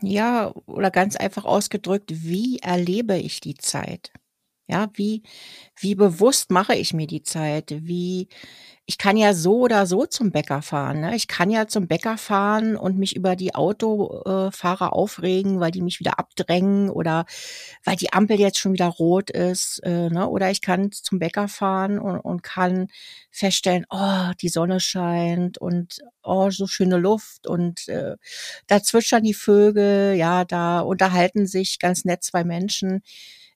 Ja, 0.00 0.54
oder 0.64 0.90
ganz 0.90 1.16
einfach 1.16 1.44
ausgedrückt, 1.44 2.10
wie 2.24 2.60
erlebe 2.60 3.18
ich 3.18 3.40
die 3.40 3.54
Zeit? 3.54 4.10
Ja, 4.66 4.88
wie, 4.94 5.22
wie 5.78 5.94
bewusst 5.94 6.50
mache 6.50 6.74
ich 6.74 6.94
mir 6.94 7.06
die 7.06 7.22
Zeit? 7.22 7.74
Wie, 7.82 8.28
ich 8.86 8.96
kann 8.96 9.18
ja 9.18 9.34
so 9.34 9.60
oder 9.60 9.86
so 9.86 10.06
zum 10.06 10.30
Bäcker 10.30 10.62
fahren. 10.62 11.00
Ne? 11.00 11.16
Ich 11.16 11.28
kann 11.28 11.50
ja 11.50 11.66
zum 11.66 11.86
Bäcker 11.86 12.16
fahren 12.16 12.76
und 12.76 12.98
mich 12.98 13.14
über 13.14 13.36
die 13.36 13.54
Autofahrer 13.54 14.94
aufregen, 14.94 15.60
weil 15.60 15.70
die 15.70 15.82
mich 15.82 16.00
wieder 16.00 16.18
abdrängen 16.18 16.88
oder 16.88 17.26
weil 17.84 17.96
die 17.96 18.12
Ampel 18.14 18.40
jetzt 18.40 18.58
schon 18.58 18.72
wieder 18.72 18.88
rot 18.88 19.30
ist. 19.30 19.80
Äh, 19.84 20.08
ne? 20.08 20.28
Oder 20.28 20.50
ich 20.50 20.62
kann 20.62 20.90
zum 20.92 21.18
Bäcker 21.18 21.48
fahren 21.48 21.98
und, 21.98 22.18
und 22.20 22.42
kann 22.42 22.88
feststellen, 23.30 23.84
oh, 23.90 24.30
die 24.40 24.48
Sonne 24.48 24.80
scheint 24.80 25.58
und 25.58 25.98
oh, 26.22 26.50
so 26.50 26.66
schöne 26.66 26.96
Luft 26.96 27.46
und 27.46 27.86
äh, 27.88 28.16
da 28.66 28.82
zwitschern 28.82 29.24
die 29.24 29.34
Vögel, 29.34 30.14
ja, 30.14 30.44
da 30.46 30.80
unterhalten 30.80 31.46
sich 31.46 31.78
ganz 31.78 32.06
nett 32.06 32.22
zwei 32.22 32.44
Menschen. 32.44 33.02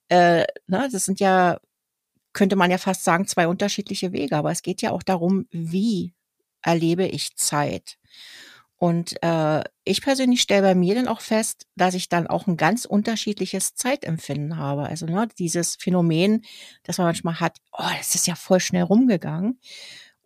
Äh, 0.08 0.44
ne, 0.66 0.88
das 0.90 1.04
sind 1.04 1.20
ja 1.20 1.58
könnte 2.32 2.56
man 2.56 2.70
ja 2.70 2.78
fast 2.78 3.04
sagen, 3.04 3.26
zwei 3.26 3.48
unterschiedliche 3.48 4.12
Wege. 4.12 4.36
Aber 4.36 4.52
es 4.52 4.62
geht 4.62 4.82
ja 4.82 4.92
auch 4.92 5.02
darum, 5.02 5.46
wie 5.50 6.14
erlebe 6.62 7.04
ich 7.06 7.36
Zeit. 7.36 7.98
Und 8.76 9.20
äh, 9.24 9.64
ich 9.82 10.02
persönlich 10.02 10.40
stelle 10.40 10.62
bei 10.62 10.74
mir 10.76 10.94
dann 10.94 11.08
auch 11.08 11.20
fest, 11.20 11.66
dass 11.74 11.94
ich 11.94 12.08
dann 12.08 12.28
auch 12.28 12.46
ein 12.46 12.56
ganz 12.56 12.84
unterschiedliches 12.84 13.74
Zeitempfinden 13.74 14.56
habe. 14.56 14.84
Also 14.84 15.06
ne, 15.06 15.26
dieses 15.36 15.74
Phänomen, 15.74 16.44
das 16.84 16.98
man 16.98 17.08
manchmal 17.08 17.40
hat, 17.40 17.56
oh, 17.72 17.82
das 17.98 18.14
ist 18.14 18.28
ja 18.28 18.36
voll 18.36 18.60
schnell 18.60 18.84
rumgegangen. 18.84 19.58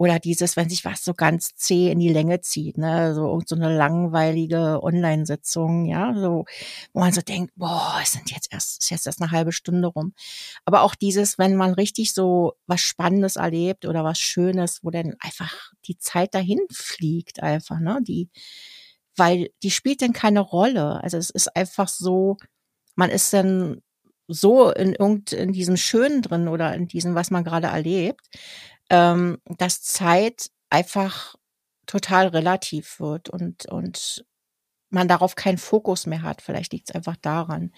Oder 0.03 0.19
dieses, 0.19 0.57
wenn 0.57 0.69
sich 0.69 0.85
was 0.85 1.05
so 1.05 1.15
ganz 1.15 1.55
zäh 1.55 1.93
in 1.93 2.01
die 2.01 2.09
Länge 2.09 2.41
zieht, 2.41 2.77
ne, 2.77 3.15
so, 3.15 3.41
so 3.47 3.55
eine 3.55 3.73
langweilige 3.73 4.83
Online-Sitzung, 4.83 5.85
ja, 5.85 6.13
so, 6.13 6.45
wo 6.93 6.99
man 6.99 7.13
so 7.13 7.21
denkt, 7.21 7.53
boah, 7.55 8.01
es 8.03 8.11
sind 8.11 8.33
jetzt 8.33 8.53
erst, 8.53 8.83
ist 8.83 8.91
jetzt 8.91 9.07
erst 9.07 9.23
eine 9.23 9.31
halbe 9.31 9.53
Stunde 9.53 9.87
rum. 9.87 10.13
Aber 10.65 10.83
auch 10.83 10.97
dieses, 10.97 11.39
wenn 11.39 11.55
man 11.55 11.73
richtig 11.75 12.15
so 12.15 12.55
was 12.67 12.81
Spannendes 12.81 13.37
erlebt 13.37 13.87
oder 13.87 14.03
was 14.03 14.19
Schönes, 14.19 14.81
wo 14.83 14.91
dann 14.91 15.15
einfach 15.21 15.71
die 15.87 15.97
Zeit 15.99 16.35
dahin 16.35 16.59
fliegt 16.73 17.41
einfach, 17.41 17.79
ne, 17.79 18.01
die, 18.03 18.29
weil 19.17 19.51
die 19.63 19.71
spielt 19.71 20.03
dann 20.03 20.13
keine 20.13 20.41
Rolle. 20.41 21.01
Also 21.01 21.17
es 21.17 21.31
ist 21.31 21.55
einfach 21.55 21.87
so, 21.87 22.39
man 22.97 23.11
ist 23.11 23.33
dann 23.33 23.83
so 24.27 24.73
in 24.73 24.95
irgend 24.95 25.33
in 25.33 25.53
diesem 25.53 25.77
Schönen 25.77 26.23
drin 26.23 26.49
oder 26.49 26.75
in 26.75 26.89
diesem, 26.89 27.15
was 27.15 27.31
man 27.31 27.45
gerade 27.45 27.69
erlebt, 27.69 28.27
ähm, 28.93 29.39
dass 29.47 29.83
Zeit 29.83 30.51
einfach 30.69 31.35
total 31.87 32.29
relativ 32.29 33.01
wird 33.01 33.31
und, 33.31 33.67
und 33.67 34.25
man 34.91 35.09
darauf 35.09 35.35
keinen 35.35 35.59
Fokus 35.59 36.07
mehr 36.07 36.23
hat. 36.23 36.43
Vielleicht 36.43 36.73
liegt 36.73 36.91
es 36.91 36.95
einfach 36.95 37.17
daran. 37.17 37.73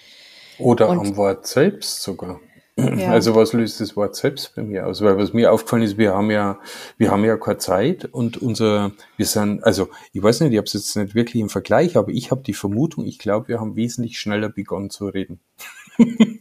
Oder 0.58 0.88
und, 0.88 0.98
am 0.98 1.16
Wort 1.16 1.46
selbst 1.46 2.02
sogar. 2.02 2.40
Ja. 2.76 3.12
Also 3.12 3.36
was 3.36 3.52
löst 3.52 3.80
das 3.80 3.94
Wort 3.94 4.16
selbst 4.16 4.56
bei 4.56 4.62
mir 4.62 4.88
aus? 4.88 5.00
Weil 5.00 5.16
was 5.16 5.32
mir 5.32 5.52
aufgefallen 5.52 5.84
ist, 5.84 5.96
wir 5.96 6.12
haben 6.12 6.32
ja, 6.32 6.58
wir 6.98 7.12
haben 7.12 7.24
ja 7.24 7.36
keine 7.36 7.58
Zeit 7.58 8.06
und 8.06 8.42
unser, 8.42 8.90
wir 9.16 9.26
sind, 9.26 9.62
also 9.62 9.88
ich 10.12 10.20
weiß 10.20 10.40
nicht, 10.40 10.50
ich 10.50 10.56
habe 10.56 10.66
es 10.66 10.72
jetzt 10.72 10.96
nicht 10.96 11.14
wirklich 11.14 11.40
im 11.40 11.50
Vergleich, 11.50 11.96
aber 11.96 12.08
ich 12.08 12.32
habe 12.32 12.42
die 12.42 12.54
Vermutung, 12.54 13.04
ich 13.04 13.20
glaube, 13.20 13.46
wir 13.46 13.60
haben 13.60 13.76
wesentlich 13.76 14.18
schneller 14.18 14.48
begonnen 14.48 14.90
zu 14.90 15.06
reden. 15.06 15.38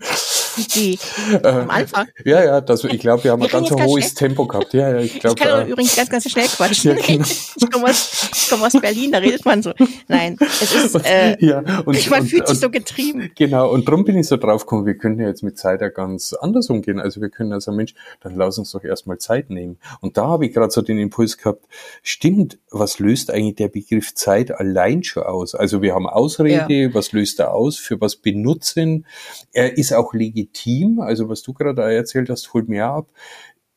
Wie? 0.56 1.00
Am 1.44 1.70
Anfang? 1.70 2.08
Ja, 2.26 2.44
ja, 2.44 2.62
das, 2.62 2.84
ich 2.84 3.00
glaube, 3.00 3.24
wir 3.24 3.32
haben 3.32 3.42
wir 3.42 3.48
ein 3.48 3.52
ganz 3.52 3.72
ein 3.72 3.86
hohes 3.86 4.06
schnell. 4.06 4.30
Tempo 4.30 4.46
gehabt. 4.46 4.74
Ja, 4.74 4.92
ja, 4.92 5.00
ich, 5.00 5.20
glaub, 5.20 5.38
ich 5.38 5.44
kann 5.44 5.68
äh, 5.68 5.72
übrigens 5.72 5.96
ganz, 5.96 6.10
ganz 6.10 6.30
schnell 6.30 6.48
quatschen. 6.48 6.98
Ja, 6.98 7.06
genau. 7.06 7.26
Ich 7.56 7.72
komme 7.72 7.86
aus, 7.86 8.30
komm 8.50 8.64
aus 8.64 8.74
Berlin, 8.74 9.12
da 9.12 9.20
redet 9.20 9.46
man 9.46 9.62
so. 9.62 9.74
Nein, 10.08 10.38
es 10.40 10.74
ist, 10.74 10.96
äh, 11.06 11.38
ja, 11.44 11.60
und, 11.60 12.10
man 12.10 12.22
und, 12.22 12.28
fühlt 12.28 12.48
sich 12.48 12.60
so 12.60 12.70
getrieben. 12.70 13.32
Genau, 13.36 13.72
und 13.72 13.88
darum 13.88 14.04
bin 14.04 14.18
ich 14.18 14.28
so 14.28 14.38
drauf 14.38 14.66
gekommen, 14.66 14.86
wir 14.86 14.98
können 14.98 15.20
ja 15.20 15.28
jetzt 15.28 15.44
mit 15.44 15.58
Zeit 15.58 15.82
ja 15.82 15.90
ganz 15.90 16.34
anders 16.34 16.70
umgehen. 16.70 17.00
Also 17.00 17.22
wir 17.22 17.30
können 17.30 17.54
also, 17.54 17.72
Mensch, 17.72 17.94
dann 18.22 18.36
lass 18.36 18.58
uns 18.58 18.72
doch 18.72 18.84
erstmal 18.84 19.18
Zeit 19.18 19.50
nehmen. 19.50 19.78
Und 20.02 20.18
da 20.18 20.28
habe 20.28 20.46
ich 20.46 20.54
gerade 20.54 20.72
so 20.72 20.82
den 20.82 21.00
Impuls 21.00 21.38
gehabt, 21.38 21.66
stimmt, 22.02 22.58
was 22.70 23.00
löst 23.00 23.32
eigentlich 23.32 23.56
der 23.56 23.70
Begriff 23.70 24.14
Zeit 24.14 24.52
allein 24.52 25.04
schon 25.04 25.24
aus? 25.24 25.56
Also 25.56 25.82
wir 25.82 25.94
haben 25.96 26.08
Ausrede, 26.08 26.74
ja. 26.74 26.94
was 26.94 27.12
löst 27.12 27.40
er 27.40 27.54
aus, 27.54 27.78
für 27.78 28.00
was 28.02 28.16
benutzen? 28.16 29.06
Er 29.52 29.78
ist 29.78 29.94
auch 29.94 30.14
legitim 30.14 30.43
legitim. 30.44 31.00
Also 31.00 31.30
was 31.30 31.42
du 31.42 31.54
gerade 31.54 31.82
erzählt 31.82 32.30
hast, 32.30 32.54
holt 32.54 32.70
mir 32.70 32.86
ab. 32.86 33.10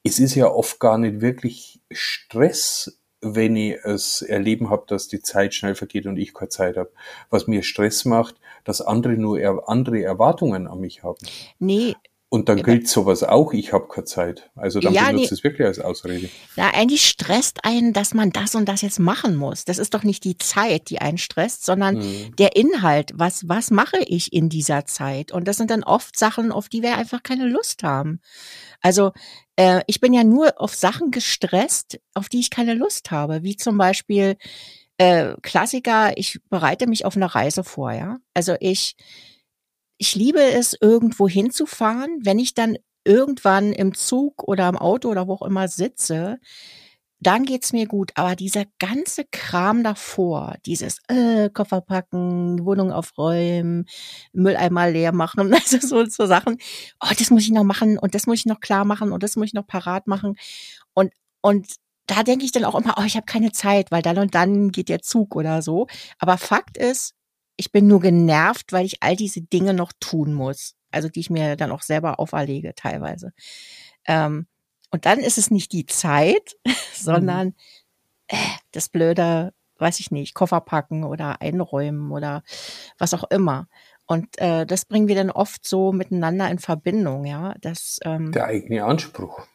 Es 0.03 0.19
ist 0.19 0.35
ja 0.35 0.47
oft 0.47 0.79
gar 0.79 0.99
nicht 0.99 1.21
wirklich 1.21 1.81
Stress, 1.91 3.01
wenn 3.21 3.57
ich 3.57 3.77
es 3.83 4.23
erleben 4.23 4.71
habe, 4.71 4.85
dass 4.87 5.09
die 5.09 5.21
Zeit 5.21 5.55
schnell 5.55 5.75
vergeht 5.75 6.07
und 6.07 6.17
ich 6.17 6.33
keine 6.33 6.49
Zeit 6.49 6.77
habe. 6.77 6.93
Was 7.31 7.47
mir 7.47 7.63
Stress 7.63 8.05
macht, 8.05 8.37
dass 8.65 8.81
andere 8.81 9.15
nur 9.15 9.41
er 9.41 9.69
andere 9.69 10.03
Erwartungen 10.03 10.69
an 10.69 10.81
mich 10.81 11.03
haben. 11.03 11.19
Nee, 11.59 11.95
Und 12.37 12.51
dann 12.51 12.63
gilt 12.63 12.87
sowas 12.87 13.23
auch, 13.23 13.55
ich 13.55 13.73
habe 13.73 13.89
keine 13.89 14.05
Zeit. 14.05 14.51
Also 14.57 14.79
dann 14.79 14.93
ja, 14.93 15.07
benutzt 15.07 15.31
nee, 15.31 15.37
es 15.37 15.43
wirklich 15.43 15.67
als 15.67 15.79
Ausrede. 15.79 16.29
Ja, 16.55 16.71
eigentlich 16.75 17.09
stresst 17.09 17.65
einen, 17.65 17.95
dass 17.95 18.13
man 18.13 18.31
das 18.31 18.55
und 18.55 18.69
das 18.69 18.83
jetzt 18.83 19.01
machen 19.01 19.37
muss. 19.37 19.65
Das 19.65 19.79
ist 19.79 19.95
doch 19.95 20.03
nicht 20.03 20.23
die 20.25 20.37
Zeit, 20.37 20.91
die 20.91 21.01
einen 21.01 21.17
stresst, 21.17 21.65
sondern 21.65 22.03
hm. 22.03 22.37
der 22.37 22.55
Inhalt. 22.55 23.13
Was, 23.15 23.49
was 23.49 23.71
mache 23.71 24.01
ich 24.07 24.35
in 24.35 24.51
dieser 24.51 24.85
Zeit? 24.85 25.33
Und 25.33 25.49
das 25.49 25.57
sind 25.57 25.71
dann 25.71 25.83
oft 25.83 26.19
Sachen, 26.19 26.53
auf 26.53 26.69
die 26.69 26.83
wir 26.83 26.99
einfach 26.99 27.23
keine 27.23 27.47
Lust 27.47 27.83
haben. 27.83 28.21
Also 28.83 29.13
äh, 29.57 29.81
ich 29.87 30.01
bin 30.01 30.13
ja 30.13 30.23
nur 30.23 30.61
auf 30.61 30.75
Sachen 30.75 31.13
gestresst, 31.13 31.99
auf 32.13 32.29
die 32.29 32.41
ich 32.41 32.51
keine 32.51 32.75
Lust 32.75 33.11
habe. 33.11 33.45
Wie 33.45 33.57
zum 33.57 33.79
Beispiel 33.79 34.37
äh, 34.99 35.33
Klassiker, 35.41 36.19
ich 36.19 36.39
bereite 36.51 36.87
mich 36.87 37.07
auf 37.07 37.17
eine 37.17 37.35
Reise 37.35 37.65
vor, 37.65 37.93
ja. 37.93 38.19
Also 38.35 38.57
ich 38.61 38.95
ich 39.99 40.15
liebe 40.15 40.43
es, 40.43 40.77
irgendwo 40.81 41.29
hinzufahren. 41.29 42.21
Wenn 42.23 42.39
ich 42.39 42.55
dann 42.55 42.77
irgendwann 43.05 43.73
im 43.73 43.95
Zug 43.95 44.43
oder 44.45 44.69
im 44.69 44.77
Auto 44.77 45.09
oder 45.09 45.29
wo 45.29 45.35
auch 45.35 45.43
immer 45.43 45.69
sitze, 45.69 46.39
dann 47.21 47.45
geht's 47.45 47.73
mir 47.73 47.87
gut. 47.87 48.13
Aber 48.15 48.37
dieser 48.37 48.65
ganze 48.79 49.25
Kram 49.31 49.83
davor, 49.83 50.57
dieses 50.67 50.99
äh, 51.09 51.49
Koffer 51.51 51.81
packen, 51.81 52.65
Wohnung 52.65 52.93
aufräumen, 52.93 53.87
Mülleimer 54.33 54.91
leer 54.91 55.13
machen, 55.13 55.55
also 55.55 55.79
so, 55.81 56.05
so 56.07 56.27
Sachen, 56.27 56.59
oh, 57.01 57.13
das 57.19 57.31
muss 57.31 57.45
ich 57.45 57.53
noch 57.53 57.65
machen 57.65 57.99
und 57.99 58.15
das 58.15 58.27
muss 58.27 58.41
ich 58.41 58.47
noch 58.47 58.61
klar 58.61 58.85
machen 58.85 59.13
und 59.13 59.23
das 59.23 59.37
muss 59.37 59.47
ich 59.47 59.55
noch 59.55 59.67
parat 59.67 60.07
machen. 60.07 60.37
Und, 60.95 61.13
und 61.43 61.67
da 62.07 62.23
denke 62.23 62.45
ich 62.45 62.53
dann 62.53 62.65
auch 62.65 62.75
immer, 62.77 62.95
oh, 62.99 63.05
ich 63.05 63.17
habe 63.17 63.27
keine 63.27 63.53
Zeit, 63.53 63.91
weil 63.91 64.03
dann 64.03 64.19
und 64.19 64.35
dann 64.35 64.71
geht 64.71 64.89
der 64.89 65.03
Zug 65.03 65.35
oder 65.37 65.63
so. 65.63 65.87
Aber 66.19 66.39
Fakt 66.39 66.77
ist, 66.77 67.15
ich 67.57 67.73
bin 67.73 67.87
nur 67.87 68.01
genervt, 68.01 68.73
weil 68.73 68.87
ich 68.87 69.03
all 69.03 69.17
diese 69.17 69.41
Dinge 69.41 69.75
noch 69.75 69.93
tun 69.99 70.33
muss. 70.33 70.75
Also 70.91 71.09
die 71.09 71.21
ich 71.21 71.31
mir 71.31 71.57
dann 71.57 71.73
auch 71.73 71.83
selber 71.83 72.21
auferlege 72.21 72.75
teilweise. 72.75 73.33
Ähm, 74.07 74.47
und 74.91 75.05
dann 75.05 75.19
ist 75.19 75.39
es 75.39 75.51
nicht 75.51 75.73
die 75.73 75.87
Zeit, 75.87 76.57
sondern 76.95 77.55
äh, 78.29 78.37
das 78.73 78.89
blöde, 78.89 79.53
weiß 79.79 80.01
ich 80.01 80.11
nicht, 80.11 80.35
Koffer 80.35 80.61
packen 80.61 81.05
oder 81.05 81.41
einräumen 81.41 82.13
oder 82.13 82.43
was 82.99 83.15
auch 83.15 83.25
immer. 83.31 83.69
Und 84.07 84.39
äh, 84.39 84.65
das 84.65 84.85
bringen 84.85 85.09
wir 85.09 85.17
dann 85.17 85.31
oft 85.31 85.67
so 85.67 85.93
miteinander 85.93 86.49
in 86.49 86.61
Verbindung, 86.61 87.25
ja. 87.25 87.55
Das, 87.61 87.99
ähm, 88.05 88.33
Der 88.33 88.47
eigene 88.47 88.85
Anspruch. 88.85 89.47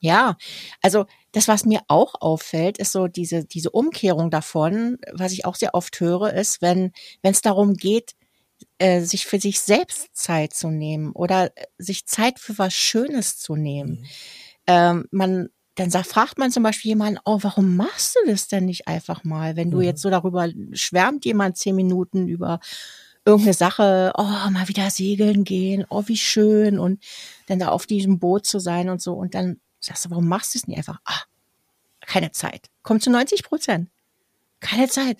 Ja, 0.00 0.36
also 0.82 1.04
das, 1.32 1.46
was 1.46 1.66
mir 1.66 1.80
auch 1.86 2.14
auffällt, 2.20 2.78
ist 2.78 2.92
so 2.92 3.06
diese, 3.06 3.44
diese 3.44 3.70
Umkehrung 3.70 4.30
davon, 4.30 4.98
was 5.12 5.32
ich 5.32 5.44
auch 5.44 5.54
sehr 5.54 5.74
oft 5.74 6.00
höre, 6.00 6.32
ist, 6.32 6.62
wenn 6.62 6.92
wenn 7.22 7.32
es 7.32 7.42
darum 7.42 7.74
geht, 7.74 8.14
äh, 8.78 9.02
sich 9.02 9.26
für 9.26 9.38
sich 9.38 9.60
selbst 9.60 10.08
Zeit 10.12 10.54
zu 10.54 10.68
nehmen 10.70 11.12
oder 11.12 11.56
äh, 11.56 11.66
sich 11.78 12.06
Zeit 12.06 12.38
für 12.38 12.58
was 12.58 12.74
Schönes 12.74 13.38
zu 13.38 13.56
nehmen. 13.56 13.90
Mhm. 13.90 14.06
Ähm, 14.66 15.08
man 15.10 15.48
dann 15.76 15.90
sagt, 15.90 16.08
fragt 16.08 16.38
man 16.38 16.50
zum 16.50 16.62
Beispiel 16.62 16.90
jemanden, 16.90 17.20
oh, 17.24 17.38
warum 17.42 17.76
machst 17.76 18.16
du 18.16 18.30
das 18.30 18.48
denn 18.48 18.66
nicht 18.66 18.88
einfach 18.88 19.24
mal? 19.24 19.56
Wenn 19.56 19.70
du 19.70 19.78
mhm. 19.78 19.84
jetzt 19.84 20.02
so 20.02 20.10
darüber 20.10 20.48
schwärmt 20.72 21.24
jemand 21.24 21.56
zehn 21.56 21.76
Minuten 21.76 22.28
über 22.28 22.60
irgendeine 23.24 23.54
Sache, 23.54 24.12
oh, 24.16 24.50
mal 24.50 24.68
wieder 24.68 24.90
segeln 24.90 25.44
gehen, 25.44 25.84
oh, 25.88 26.02
wie 26.06 26.16
schön 26.16 26.78
und 26.78 27.02
dann 27.46 27.58
da 27.58 27.68
auf 27.68 27.86
diesem 27.86 28.18
Boot 28.18 28.46
zu 28.46 28.58
sein 28.58 28.88
und 28.88 29.00
so 29.00 29.14
und 29.14 29.34
dann 29.34 29.60
Sagst 29.80 30.04
du, 30.04 30.10
warum 30.10 30.28
machst 30.28 30.54
du 30.54 30.58
es 30.58 30.66
nicht 30.66 30.76
einfach? 30.76 31.00
Ah, 31.04 31.22
keine 32.00 32.32
Zeit. 32.32 32.70
Kommt 32.82 33.02
zu 33.02 33.10
90 33.10 33.42
Prozent. 33.42 33.90
Keine 34.60 34.88
Zeit. 34.88 35.18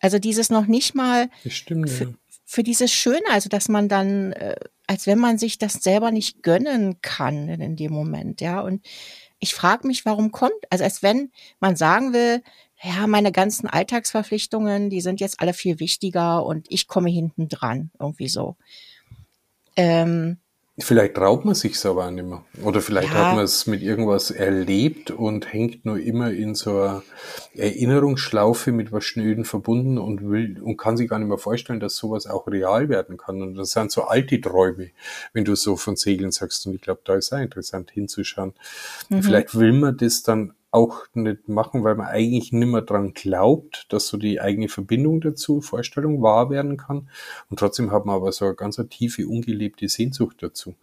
Also 0.00 0.18
dieses 0.18 0.50
noch 0.50 0.66
nicht 0.66 0.94
mal 0.94 1.30
stimmt, 1.46 1.90
für, 1.90 2.04
ja. 2.04 2.10
für, 2.44 2.62
dieses 2.62 2.92
Schöne, 2.92 3.24
also 3.30 3.48
dass 3.48 3.68
man 3.68 3.88
dann, 3.88 4.32
äh, 4.32 4.56
als 4.86 5.06
wenn 5.06 5.18
man 5.18 5.38
sich 5.38 5.58
das 5.58 5.74
selber 5.74 6.10
nicht 6.10 6.42
gönnen 6.42 7.00
kann 7.00 7.48
in 7.48 7.76
dem 7.76 7.92
Moment, 7.92 8.40
ja. 8.42 8.60
Und 8.60 8.86
ich 9.38 9.54
frage 9.54 9.86
mich, 9.86 10.04
warum 10.04 10.32
kommt, 10.32 10.52
also 10.70 10.84
als 10.84 11.02
wenn 11.02 11.30
man 11.60 11.76
sagen 11.76 12.12
will, 12.12 12.42
ja, 12.82 13.06
meine 13.06 13.32
ganzen 13.32 13.68
Alltagsverpflichtungen, 13.68 14.90
die 14.90 15.00
sind 15.00 15.20
jetzt 15.20 15.40
alle 15.40 15.54
viel 15.54 15.80
wichtiger 15.80 16.44
und 16.44 16.66
ich 16.68 16.88
komme 16.88 17.10
hinten 17.10 17.48
dran, 17.48 17.90
irgendwie 17.98 18.28
so. 18.28 18.56
Ähm, 19.76 20.38
Vielleicht 20.78 21.14
traut 21.14 21.46
man 21.46 21.54
sich 21.54 21.82
aber 21.86 22.06
auch 22.06 22.10
nicht 22.10 22.26
mehr. 22.26 22.44
Oder 22.62 22.82
vielleicht 22.82 23.08
ja. 23.08 23.14
hat 23.14 23.36
man 23.36 23.44
es 23.44 23.66
mit 23.66 23.80
irgendwas 23.80 24.30
erlebt 24.30 25.10
und 25.10 25.50
hängt 25.50 25.86
nur 25.86 25.98
immer 25.98 26.30
in 26.30 26.54
so 26.54 26.70
einer 26.78 27.02
Erinnerungsschlaufe 27.54 28.72
mit 28.72 28.92
was 28.92 29.04
Schnöden 29.04 29.46
verbunden 29.46 29.96
und 29.96 30.28
will 30.28 30.60
und 30.60 30.76
kann 30.76 30.98
sich 30.98 31.08
gar 31.08 31.18
nicht 31.18 31.28
mehr 31.28 31.38
vorstellen, 31.38 31.80
dass 31.80 31.96
sowas 31.96 32.26
auch 32.26 32.46
real 32.46 32.90
werden 32.90 33.16
kann. 33.16 33.40
Und 33.40 33.54
das 33.54 33.70
sind 33.70 33.90
so 33.90 34.02
alte 34.02 34.38
Träume, 34.38 34.90
wenn 35.32 35.46
du 35.46 35.56
so 35.56 35.76
von 35.76 35.96
Segeln 35.96 36.30
sagst. 36.30 36.66
Und 36.66 36.74
ich 36.74 36.82
glaube, 36.82 37.00
da 37.04 37.14
ist 37.14 37.32
auch 37.32 37.38
interessant 37.38 37.90
hinzuschauen. 37.92 38.52
Mhm. 39.08 39.22
Vielleicht 39.22 39.58
will 39.58 39.72
man 39.72 39.96
das 39.96 40.24
dann 40.24 40.52
auch 40.70 41.06
nicht 41.14 41.48
machen, 41.48 41.84
weil 41.84 41.94
man 41.94 42.06
eigentlich 42.06 42.52
nimmer 42.52 42.82
dran 42.82 43.14
glaubt, 43.14 43.86
dass 43.88 44.08
so 44.08 44.16
die 44.16 44.40
eigene 44.40 44.68
Verbindung 44.68 45.20
dazu, 45.20 45.60
Vorstellung 45.60 46.22
wahr 46.22 46.50
werden 46.50 46.76
kann. 46.76 47.08
Und 47.48 47.58
trotzdem 47.58 47.92
hat 47.92 48.04
man 48.04 48.16
aber 48.16 48.32
so 48.32 48.44
eine 48.44 48.54
ganz 48.54 48.78
eine 48.78 48.88
tiefe, 48.88 49.26
ungelebte 49.26 49.88
Sehnsucht 49.88 50.36
dazu. 50.40 50.74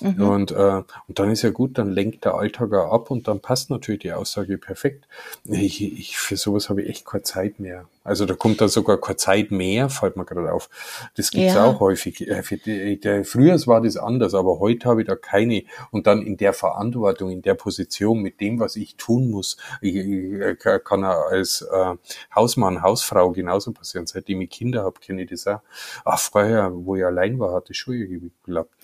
Mhm. 0.00 0.20
Und, 0.20 0.50
äh, 0.50 0.82
und 1.06 1.18
dann 1.18 1.30
ist 1.30 1.42
ja 1.42 1.50
gut, 1.50 1.78
dann 1.78 1.90
lenkt 1.90 2.24
der 2.24 2.34
Alltag 2.34 2.72
auch 2.72 2.92
ab 2.92 3.10
und 3.10 3.28
dann 3.28 3.40
passt 3.40 3.70
natürlich 3.70 4.00
die 4.00 4.12
Aussage 4.12 4.58
perfekt. 4.58 5.06
Ich, 5.44 5.82
ich, 5.82 6.18
für 6.18 6.36
sowas 6.36 6.68
habe 6.68 6.82
ich 6.82 6.88
echt 6.88 7.06
keine 7.06 7.22
Zeit 7.22 7.60
mehr. 7.60 7.86
Also 8.06 8.24
da 8.24 8.34
kommt 8.34 8.60
dann 8.60 8.68
sogar 8.68 9.00
keine 9.00 9.16
Zeit 9.16 9.50
mehr, 9.50 9.88
fällt 9.88 10.16
mir 10.16 10.24
gerade 10.24 10.52
auf. 10.52 10.70
Das 11.16 11.30
gibt's 11.30 11.54
ja. 11.54 11.64
auch 11.64 11.80
häufig. 11.80 12.26
Äh, 12.28 13.24
früher 13.24 13.66
war 13.66 13.80
das 13.80 13.96
anders, 13.96 14.34
aber 14.34 14.60
heute 14.60 14.88
habe 14.88 15.02
ich 15.02 15.08
da 15.08 15.16
keine. 15.16 15.64
Und 15.90 16.06
dann 16.06 16.22
in 16.22 16.36
der 16.36 16.52
Verantwortung, 16.52 17.30
in 17.30 17.42
der 17.42 17.54
Position, 17.54 18.22
mit 18.22 18.40
dem, 18.40 18.60
was 18.60 18.76
ich 18.76 18.94
tun 18.96 19.25
muss. 19.30 19.56
Ich, 19.80 19.96
ich 19.96 20.58
kann 20.84 21.04
als 21.04 21.62
äh, 21.62 21.94
Hausmann, 22.34 22.82
Hausfrau 22.82 23.32
genauso 23.32 23.72
passieren. 23.72 24.06
Seitdem 24.06 24.40
ich 24.40 24.50
Kinder 24.50 24.84
habe, 24.84 25.00
kenne 25.00 25.22
ich 25.22 25.30
das 25.30 25.46
auch. 25.46 25.60
Ach, 26.04 26.18
vorher, 26.18 26.70
wo 26.72 26.96
ich 26.96 27.04
allein 27.04 27.38
war, 27.38 27.54
hatte 27.54 27.72
ich 27.72 27.78
schon 27.78 27.94
irgendwie 27.94 28.30
geklappt. 28.44 28.74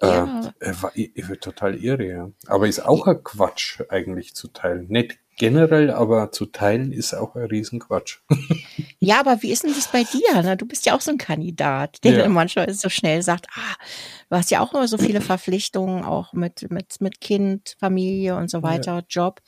Äh, 0.00 0.06
ja. 0.06 0.52
Äh, 0.60 0.72
war, 0.80 0.92
ich, 0.94 1.10
ich, 1.14 1.26
total 1.40 1.76
irre, 1.76 2.06
ja. 2.06 2.30
Aber 2.46 2.68
ist 2.68 2.84
auch 2.84 3.06
ein 3.06 3.22
Quatsch 3.22 3.80
eigentlich 3.88 4.34
zu 4.34 4.48
teilen. 4.48 4.86
Nicht 4.88 5.18
generell, 5.38 5.90
aber 5.90 6.32
zu 6.32 6.46
teilen 6.46 6.92
ist 6.92 7.14
auch 7.14 7.34
ein 7.34 7.44
Riesenquatsch. 7.44 8.18
Ja, 9.00 9.20
aber 9.20 9.42
wie 9.42 9.52
ist 9.52 9.62
denn 9.62 9.72
das 9.72 9.86
bei 9.92 10.02
dir? 10.02 10.42
Ne? 10.42 10.56
Du 10.56 10.66
bist 10.66 10.84
ja 10.84 10.96
auch 10.96 11.00
so 11.00 11.12
ein 11.12 11.18
Kandidat, 11.18 12.02
der 12.02 12.18
ja. 12.18 12.28
manchmal 12.28 12.72
so 12.74 12.88
schnell 12.88 13.22
sagt, 13.22 13.46
ah, 13.54 13.76
du 14.28 14.36
hast 14.36 14.50
ja 14.50 14.60
auch 14.60 14.74
immer 14.74 14.88
so 14.88 14.98
viele 14.98 15.20
Verpflichtungen, 15.20 16.04
auch 16.04 16.32
mit, 16.32 16.68
mit, 16.72 17.00
mit 17.00 17.20
Kind, 17.20 17.76
Familie 17.78 18.36
und 18.36 18.50
so 18.50 18.64
weiter, 18.64 18.96
ja. 18.96 19.04
Job. 19.08 19.40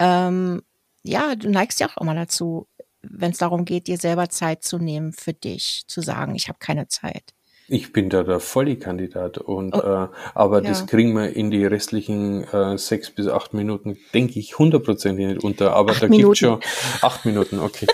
Ähm, 0.00 0.62
ja, 1.04 1.36
du 1.36 1.50
neigst 1.50 1.80
ja 1.80 1.88
auch 1.88 1.98
immer 2.02 2.14
dazu, 2.14 2.68
wenn 3.02 3.32
es 3.32 3.38
darum 3.38 3.64
geht, 3.64 3.86
dir 3.88 3.98
selber 3.98 4.30
Zeit 4.30 4.64
zu 4.64 4.78
nehmen 4.78 5.12
für 5.12 5.34
dich, 5.34 5.84
zu 5.88 6.02
sagen, 6.02 6.34
ich 6.34 6.48
habe 6.48 6.58
keine 6.60 6.88
Zeit. 6.88 7.34
Ich 7.72 7.92
bin 7.92 8.10
da 8.10 8.24
der 8.24 8.40
Volli-Kandidat 8.40 9.38
und 9.38 9.76
oh, 9.76 9.78
äh, 9.78 10.08
aber 10.34 10.60
ja. 10.60 10.68
das 10.68 10.88
kriegen 10.88 11.14
wir 11.14 11.36
in 11.36 11.52
die 11.52 11.64
restlichen 11.64 12.42
äh, 12.52 12.76
sechs 12.76 13.10
bis 13.10 13.28
acht 13.28 13.54
Minuten, 13.54 13.96
denke 14.12 14.40
ich, 14.40 14.58
hundertprozentig 14.58 15.24
nicht 15.24 15.44
unter. 15.44 15.74
Aber 15.74 15.92
acht 15.92 16.02
da 16.02 16.08
gibt 16.08 16.36
schon 16.36 16.58
acht 17.00 17.24
Minuten, 17.24 17.60
okay. 17.60 17.86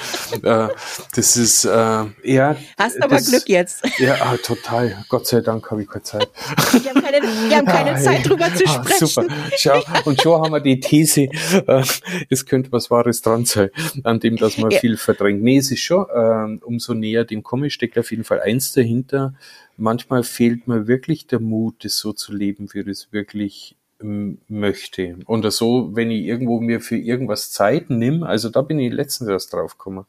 äh, 0.43 0.69
das 1.15 1.37
ist 1.37 1.67
äh, 1.67 2.05
ja. 2.23 2.57
Hast 2.79 3.03
aber 3.03 3.17
das, 3.17 3.29
Glück 3.29 3.51
jetzt. 3.51 3.83
Ja, 3.99 4.17
ah, 4.23 4.39
total. 4.43 5.05
Gott 5.11 5.27
sei 5.27 5.43
Dank 5.43 5.71
habe 5.71 5.83
ich 5.83 5.89
keine 5.91 6.03
Zeit. 6.05 6.31
Wir 6.73 6.95
haben 6.95 7.03
keine, 7.03 7.21
wir 7.21 7.57
haben 7.57 7.67
keine 7.67 7.93
ah, 7.93 7.99
Zeit 7.99 8.27
drüber 8.27 8.47
zu 8.55 8.65
ah, 8.67 8.83
sprechen. 8.83 9.07
Super. 9.07 9.27
Schau, 9.59 9.83
und 10.07 10.23
schon 10.23 10.43
haben 10.43 10.53
wir 10.55 10.61
die 10.61 10.81
These, 10.81 11.29
äh, 11.67 11.83
es 12.31 12.47
könnte 12.47 12.73
was 12.73 12.91
Wahres 12.91 13.21
dran 13.21 13.45
sein, 13.45 13.69
an 14.05 14.21
dem, 14.21 14.37
dass 14.37 14.57
man 14.57 14.71
ja. 14.71 14.79
viel 14.79 14.97
verdrängt. 14.97 15.43
Nee, 15.43 15.59
es 15.59 15.71
ist 15.71 15.81
schon, 15.81 16.07
äh, 16.09 16.65
umso 16.65 16.95
näher 16.95 17.25
dem 17.25 17.43
komme, 17.43 17.69
steckt 17.69 17.99
auf 17.99 18.11
jeden 18.11 18.25
Fall 18.25 18.41
eins 18.41 18.73
dahinter 18.73 19.35
manchmal 19.77 20.23
fehlt 20.23 20.69
mir 20.69 20.87
wirklich 20.87 21.27
der 21.27 21.41
Mut, 21.41 21.85
es 21.85 21.99
so 21.99 22.13
zu 22.13 22.33
leben, 22.33 22.69
wie 22.73 22.81
ich 22.81 22.89
es 22.89 23.13
wirklich 23.13 23.77
ähm, 24.01 24.39
möchte. 24.49 25.19
Und 25.27 25.51
so, 25.51 25.95
wenn 25.95 26.11
ich 26.11 26.25
irgendwo 26.25 26.61
mir 26.61 26.81
für 26.81 26.97
irgendwas 26.97 27.51
Zeit 27.51 27.91
nimm, 27.91 28.23
also 28.23 28.49
da 28.49 28.63
bin 28.63 28.79
ich 28.79 28.93
letztens 28.93 29.31
erst 29.31 29.53
drauf 29.53 29.79
gekommen, 29.79 30.07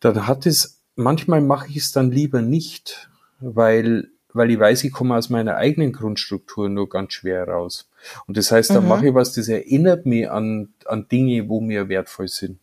dann 0.00 0.26
hat 0.26 0.46
es, 0.46 0.80
manchmal 0.96 1.40
mache 1.40 1.68
ich 1.68 1.76
es 1.76 1.92
dann 1.92 2.10
lieber 2.10 2.42
nicht, 2.42 3.08
weil, 3.40 4.08
weil 4.32 4.50
ich 4.50 4.58
weiß, 4.58 4.84
ich 4.84 4.92
komme 4.92 5.16
aus 5.16 5.30
meiner 5.30 5.56
eigenen 5.56 5.92
Grundstruktur 5.92 6.68
nur 6.68 6.88
ganz 6.88 7.12
schwer 7.12 7.48
raus. 7.48 7.88
Und 8.26 8.36
das 8.36 8.50
heißt, 8.50 8.70
dann 8.70 8.84
mhm. 8.84 8.88
mache 8.88 9.08
ich 9.08 9.14
was, 9.14 9.32
das 9.32 9.48
erinnert 9.48 10.06
mich 10.06 10.30
an, 10.30 10.72
an 10.86 11.08
Dinge, 11.08 11.48
wo 11.48 11.60
mir 11.60 11.88
wertvoll 11.88 12.28
sind. 12.28 12.58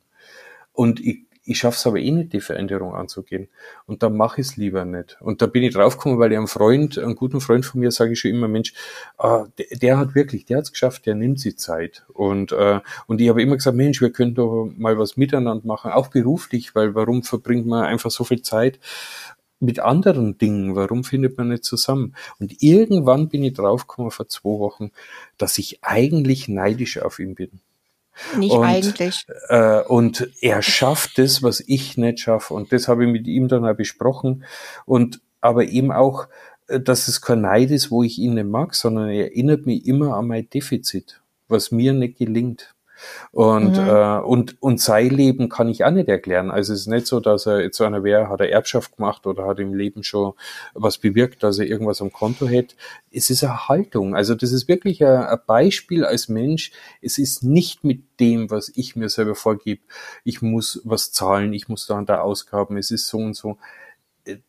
Und 0.74 1.00
ich 1.00 1.29
ich 1.50 1.58
schaffe 1.58 1.78
es 1.78 1.88
aber 1.88 1.98
eh 1.98 2.12
nicht, 2.12 2.32
die 2.34 2.42
Veränderung 2.42 2.94
anzugehen. 2.94 3.48
Und 3.88 4.04
dann 4.04 4.16
mache 4.16 4.40
ich 4.40 4.48
es 4.48 4.56
lieber 4.56 4.86
nicht. 4.86 5.18
Und 5.20 5.42
da 5.42 5.48
bin 5.48 5.64
ich 5.64 5.74
draufgekommen, 5.74 6.20
weil 6.20 6.32
ich 6.32 6.38
einem 6.38 6.48
Freund, 6.48 7.00
einen 7.00 7.16
guten 7.16 7.42
Freund 7.42 7.66
von 7.66 7.82
mir, 7.82 7.90
sage 7.90 8.14
ich 8.14 8.20
schon 8.20 8.30
immer, 8.30 8.48
Mensch, 8.48 8.74
äh, 9.18 9.46
der, 9.58 9.78
der, 9.80 9.98
hat 9.98 10.14
wirklich, 10.14 10.46
der 10.46 10.58
hat 10.58 10.66
es 10.66 10.72
geschafft, 10.72 11.08
der 11.08 11.16
nimmt 11.16 11.40
sich 11.40 11.58
Zeit. 11.58 12.06
Und, 12.14 12.52
äh, 12.52 12.82
und 13.08 13.20
ich 13.20 13.30
habe 13.30 13.42
immer 13.42 13.56
gesagt, 13.56 13.76
Mensch, 13.76 14.00
wir 14.00 14.12
können 14.12 14.36
doch 14.36 14.70
mal 14.78 15.00
was 15.00 15.18
miteinander 15.18 15.66
machen, 15.66 15.92
auch 15.92 16.10
beruflich, 16.10 16.76
weil 16.76 16.94
warum 16.94 17.24
verbringt 17.24 17.66
man 17.66 17.84
einfach 17.84 18.12
so 18.12 18.24
viel 18.24 18.44
Zeit? 18.44 18.80
mit 19.62 19.82
anderen 19.82 20.38
Dingen, 20.38 20.78
warum 20.78 21.04
findet 21.04 21.38
man 21.38 21.50
nicht 21.50 21.66
zusammen? 21.66 22.16
Und 22.40 22.64
irgendwann 22.64 23.28
bin 23.28 23.44
ich 23.44 23.56
draufgekommen 23.56 24.10
vor 24.10 24.30
zwei 24.30 24.58
Wochen, 24.58 24.92
dass 25.38 25.58
ich 25.58 25.80
eigentlich 25.82 26.48
neidisch 26.48 26.98
auf 26.98 27.20
ihn 27.20 27.36
bin. 27.36 27.60
Nicht 28.38 28.54
und, 28.54 28.66
eigentlich. 28.66 29.26
Äh, 29.48 29.82
und 29.82 30.30
er 30.42 30.62
schafft 30.62 31.18
das, 31.18 31.42
was 31.44 31.62
ich 31.66 31.98
nicht 31.98 32.20
schaffe. 32.20 32.54
Und 32.54 32.72
das 32.72 32.88
habe 32.88 33.06
ich 33.06 33.12
mit 33.12 33.28
ihm 33.28 33.48
dann 33.48 33.66
auch 33.66 33.76
besprochen. 33.76 34.44
Und 34.86 35.22
aber 35.42 35.66
eben 35.66 35.92
auch, 35.92 36.28
äh, 36.68 36.80
dass 36.80 37.08
es 37.08 37.22
kein 37.22 37.42
Neid 37.42 37.72
ist, 37.72 37.92
wo 37.92 38.04
ich 38.04 38.20
ihn 38.20 38.36
nicht 38.36 38.48
mag, 38.48 38.76
sondern 38.76 39.10
er 39.10 39.26
erinnert 39.32 39.66
mich 39.66 39.86
immer 39.86 40.16
an 40.16 40.28
mein 40.28 40.50
Defizit, 40.50 41.22
was 41.48 41.72
mir 41.72 41.94
nicht 41.94 42.18
gelingt. 42.18 42.76
Und, 43.32 43.78
mhm. 43.78 43.88
äh, 43.88 44.20
und, 44.20 44.62
und 44.62 44.82
sein 44.82 45.10
Leben 45.10 45.50
kann 45.50 45.70
ich 45.70 45.86
auch 45.86 45.92
nicht 45.92 46.10
erklären. 46.10 46.52
Also 46.52 46.74
es 46.74 46.82
ist 46.82 46.88
nicht 46.88 47.08
so, 47.08 47.20
dass 47.20 47.46
er 47.46 47.62
jetzt 47.62 47.80
einer 47.82 48.04
wäre, 48.04 48.30
hat 48.30 48.40
er 48.40 48.50
Erbschaft 48.50 48.98
gemacht 48.98 49.26
oder 49.28 49.46
hat 49.46 49.60
im 49.60 49.74
Leben 49.74 50.04
schon 50.04 50.34
was 50.74 50.98
bewirkt, 50.98 51.44
dass 51.44 51.60
er 51.60 51.68
irgendwas 51.68 52.02
am 52.02 52.12
Konto 52.12 52.48
hätte. 52.48 52.76
Es 53.12 53.30
ist 53.30 53.44
eine 53.44 53.68
Haltung. 53.68 54.16
Also 54.16 54.36
das 54.36 54.52
ist 54.52 54.68
wirklich 54.68 55.04
ein, 55.04 55.24
ein 55.24 55.40
Beispiel 55.46 56.06
als 56.06 56.30
Mensch. 56.30 56.72
Es 57.02 57.18
ist 57.18 57.44
nicht 57.44 57.84
mit 57.84 58.04
dem, 58.20 58.50
was 58.50 58.72
ich 58.76 58.96
mir 58.96 59.10
selber 59.10 59.36
vorgebe. 59.36 59.82
Ich 60.24 60.42
muss 60.42 60.82
was 60.84 61.12
zahlen, 61.12 61.54
ich 61.54 61.68
muss 61.68 61.88
da 61.88 61.98
und 61.98 62.10
da 62.10 62.22
Ausgaben, 62.22 62.78
es 62.78 62.92
ist 62.92 63.08
so 63.08 63.18
und 63.18 63.36
so 63.36 63.58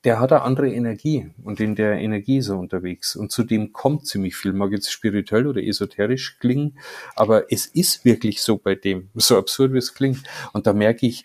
der 0.04 0.20
hat 0.20 0.32
eine 0.32 0.42
andere 0.42 0.72
Energie 0.72 1.30
und 1.42 1.60
in 1.60 1.74
der 1.74 1.98
Energie 1.98 2.38
ist 2.38 2.48
er 2.48 2.58
unterwegs. 2.58 3.16
Und 3.16 3.32
zudem 3.32 3.72
kommt 3.72 4.06
ziemlich 4.06 4.36
viel, 4.36 4.52
mag 4.52 4.72
jetzt 4.72 4.90
spirituell 4.90 5.46
oder 5.46 5.62
esoterisch 5.62 6.38
klingen, 6.38 6.78
aber 7.16 7.52
es 7.52 7.66
ist 7.66 8.04
wirklich 8.04 8.42
so 8.42 8.58
bei 8.58 8.74
dem, 8.74 9.10
so 9.14 9.38
absurd 9.38 9.72
wie 9.72 9.78
es 9.78 9.94
klingt. 9.94 10.22
Und 10.52 10.66
da 10.66 10.72
merke 10.72 11.06
ich, 11.06 11.24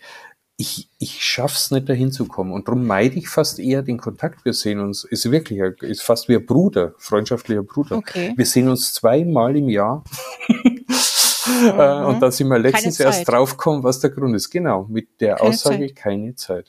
ich, 0.58 0.90
ich 1.00 1.24
schaff's 1.24 1.72
nicht 1.72 1.90
dahin 1.90 2.12
zu 2.12 2.26
kommen. 2.26 2.54
Und 2.54 2.68
darum 2.68 2.88
meide 2.88 3.18
ich 3.18 3.28
fast 3.28 3.60
eher 3.60 3.82
den 3.82 3.98
Kontakt. 3.98 4.46
Wir 4.46 4.54
sehen 4.54 4.80
uns, 4.80 5.04
ist 5.04 5.30
wirklich, 5.30 5.60
ist 5.82 6.02
fast 6.02 6.30
wie 6.30 6.36
ein 6.36 6.46
Bruder, 6.46 6.94
freundschaftlicher 6.98 7.64
Bruder. 7.64 7.98
Okay. 7.98 8.34
Wir 8.38 8.46
sehen 8.46 8.70
uns 8.70 8.94
zweimal 8.94 9.56
im 9.58 9.70
Jahr. 9.70 10.04
Äh, 11.48 11.72
mhm. 11.72 12.06
und 12.06 12.20
da 12.22 12.32
sind 12.32 12.48
wir 12.48 12.60
letztens 12.60 13.00
erst 13.00 13.28
draufgekommen, 13.28 13.84
was 13.84 14.00
der 14.00 14.10
Grund 14.10 14.36
ist. 14.36 14.50
Genau, 14.50 14.86
mit 14.90 15.22
der 15.22 15.36
keine 15.36 15.50
Aussage 15.50 15.88
Zeit. 15.88 15.96
keine 15.96 16.36
Zeit. 16.36 16.68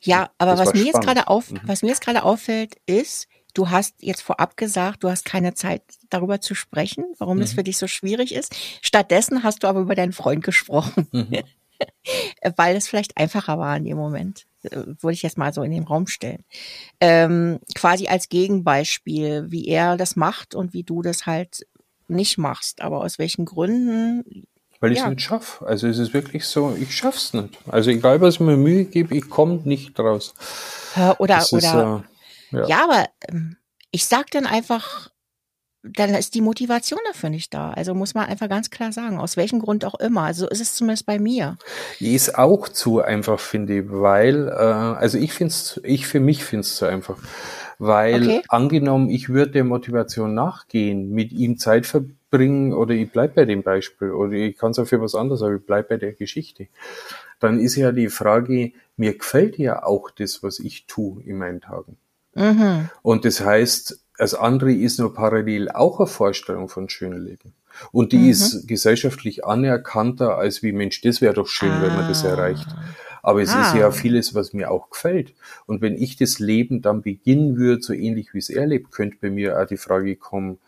Ja, 0.00 0.20
ja 0.20 0.30
aber 0.38 0.58
was 0.58 0.72
mir, 0.74 0.84
jetzt 0.84 1.00
gerade 1.00 1.28
auf, 1.28 1.50
mhm. 1.50 1.60
was 1.64 1.82
mir 1.82 1.88
jetzt 1.88 2.02
gerade 2.02 2.22
auffällt, 2.22 2.76
ist, 2.86 3.28
du 3.54 3.70
hast 3.70 3.94
jetzt 4.00 4.22
vorab 4.22 4.56
gesagt, 4.56 5.02
du 5.04 5.10
hast 5.10 5.24
keine 5.24 5.54
Zeit 5.54 5.82
darüber 6.10 6.40
zu 6.40 6.54
sprechen, 6.54 7.04
warum 7.18 7.36
mhm. 7.36 7.42
das 7.42 7.52
für 7.54 7.64
dich 7.64 7.78
so 7.78 7.86
schwierig 7.86 8.34
ist. 8.34 8.54
Stattdessen 8.80 9.42
hast 9.42 9.62
du 9.62 9.66
aber 9.66 9.80
über 9.80 9.94
deinen 9.94 10.12
Freund 10.12 10.44
gesprochen. 10.44 11.08
Mhm. 11.12 11.42
Weil 12.56 12.76
es 12.76 12.86
vielleicht 12.86 13.16
einfacher 13.16 13.58
war 13.58 13.76
in 13.76 13.84
dem 13.84 13.96
Moment 13.96 14.46
äh, 14.62 14.76
würde 15.00 15.14
ich 15.14 15.22
jetzt 15.22 15.38
mal 15.38 15.52
so 15.52 15.62
in 15.62 15.72
den 15.72 15.84
Raum 15.84 16.06
stellen. 16.06 16.44
Ähm, 17.00 17.58
quasi 17.74 18.06
als 18.06 18.28
Gegenbeispiel, 18.28 19.50
wie 19.50 19.66
er 19.66 19.96
das 19.96 20.16
macht 20.16 20.54
und 20.54 20.72
wie 20.72 20.84
du 20.84 21.02
das 21.02 21.26
halt 21.26 21.66
nicht 22.12 22.38
machst. 22.38 22.80
Aber 22.80 23.00
aus 23.00 23.18
welchen 23.18 23.44
Gründen? 23.44 24.46
Weil 24.80 24.92
ich 24.92 24.98
es 24.98 25.06
nicht 25.06 25.22
schaffe. 25.22 25.64
Also 25.64 25.86
es 25.86 25.98
ist 25.98 26.12
wirklich 26.12 26.44
so, 26.44 26.76
ich 26.78 26.94
schaff's 26.94 27.34
nicht. 27.34 27.56
Also 27.68 27.90
egal, 27.90 28.20
was 28.20 28.34
ich 28.34 28.40
mir 28.40 28.56
Mühe 28.56 28.84
gebe, 28.84 29.16
ich 29.16 29.28
komme 29.28 29.60
nicht 29.64 29.98
raus. 29.98 30.34
Oder, 31.18 31.36
das 31.36 31.52
oder, 31.52 32.04
ist, 32.50 32.54
äh, 32.54 32.56
ja. 32.58 32.66
ja, 32.66 32.84
aber 32.84 33.08
ähm, 33.28 33.56
ich 33.92 34.06
sag 34.06 34.30
dann 34.32 34.46
einfach, 34.46 35.10
dann 35.84 36.14
ist 36.14 36.34
die 36.34 36.40
Motivation 36.40 37.00
dafür 37.06 37.30
nicht 37.30 37.52
da. 37.54 37.70
Also 37.70 37.94
muss 37.94 38.14
man 38.14 38.26
einfach 38.26 38.48
ganz 38.48 38.70
klar 38.70 38.92
sagen, 38.92 39.18
aus 39.18 39.36
welchem 39.36 39.60
Grund 39.60 39.84
auch 39.84 39.98
immer. 40.00 40.22
Also 40.22 40.48
ist 40.48 40.60
es 40.60 40.74
zumindest 40.74 41.06
bei 41.06 41.18
mir. 41.18 41.58
Die 42.00 42.14
ist 42.14 42.36
auch 42.36 42.68
zu 42.68 43.00
einfach, 43.00 43.40
finde 43.40 43.80
ich, 43.80 43.84
weil, 43.86 44.48
äh, 44.48 44.52
also 44.52 45.18
ich 45.18 45.32
finde 45.32 45.52
es, 45.52 45.80
ich 45.84 46.06
für 46.06 46.20
mich 46.20 46.44
finde 46.44 46.66
es 46.66 46.76
zu 46.76 46.86
einfach. 46.86 47.18
Weil 47.84 48.22
okay. 48.22 48.42
angenommen, 48.46 49.10
ich 49.10 49.28
würde 49.28 49.50
der 49.50 49.64
Motivation 49.64 50.34
nachgehen, 50.34 51.10
mit 51.10 51.32
ihm 51.32 51.58
Zeit 51.58 51.84
verbringen 51.84 52.72
oder 52.72 52.94
ich 52.94 53.10
bleib 53.10 53.34
bei 53.34 53.44
dem 53.44 53.64
Beispiel 53.64 54.12
oder 54.12 54.34
ich 54.34 54.56
kann 54.56 54.70
es 54.70 54.78
auch 54.78 54.86
für 54.86 55.00
was 55.00 55.16
anderes, 55.16 55.42
aber 55.42 55.56
ich 55.56 55.66
bleib 55.66 55.88
bei 55.88 55.96
der 55.96 56.12
Geschichte. 56.12 56.68
Dann 57.40 57.58
ist 57.58 57.74
ja 57.74 57.90
die 57.90 58.08
Frage, 58.08 58.70
mir 58.96 59.18
gefällt 59.18 59.58
ja 59.58 59.82
auch 59.82 60.12
das, 60.12 60.44
was 60.44 60.60
ich 60.60 60.86
tue 60.86 61.24
in 61.24 61.38
meinen 61.38 61.60
Tagen. 61.60 61.96
Mhm. 62.36 62.88
Und 63.02 63.24
das 63.24 63.40
heißt, 63.40 63.98
das 64.16 64.34
andere 64.34 64.72
ist 64.72 65.00
nur 65.00 65.12
parallel 65.12 65.68
auch 65.68 65.98
eine 65.98 66.06
Vorstellung 66.06 66.68
von 66.68 66.88
schönem 66.88 67.24
Leben. 67.24 67.52
Und 67.90 68.12
die 68.12 68.18
mhm. 68.18 68.30
ist 68.30 68.68
gesellschaftlich 68.68 69.44
anerkannter 69.44 70.38
als 70.38 70.62
wie 70.62 70.70
Mensch, 70.70 71.00
das 71.00 71.20
wäre 71.20 71.34
doch 71.34 71.48
schön, 71.48 71.72
ah. 71.72 71.82
wenn 71.82 71.96
man 71.96 72.06
das 72.06 72.24
ah. 72.24 72.28
erreicht. 72.28 72.68
Aber 73.22 73.40
es 73.40 73.50
ah. 73.50 73.62
ist 73.62 73.74
ja 73.74 73.90
vieles, 73.92 74.34
was 74.34 74.52
mir 74.52 74.70
auch 74.70 74.90
gefällt. 74.90 75.34
Und 75.66 75.80
wenn 75.80 75.94
ich 75.94 76.16
das 76.16 76.38
Leben 76.40 76.82
dann 76.82 77.02
beginnen 77.02 77.56
würde, 77.56 77.82
so 77.82 77.92
ähnlich 77.92 78.34
wie 78.34 78.38
es 78.38 78.50
er 78.50 78.66
lebt, 78.66 78.90
könnte 78.90 79.16
bei 79.20 79.30
mir 79.30 79.58
auch 79.58 79.66
die 79.66 79.76
Frage 79.76 80.16
kommen, 80.16 80.58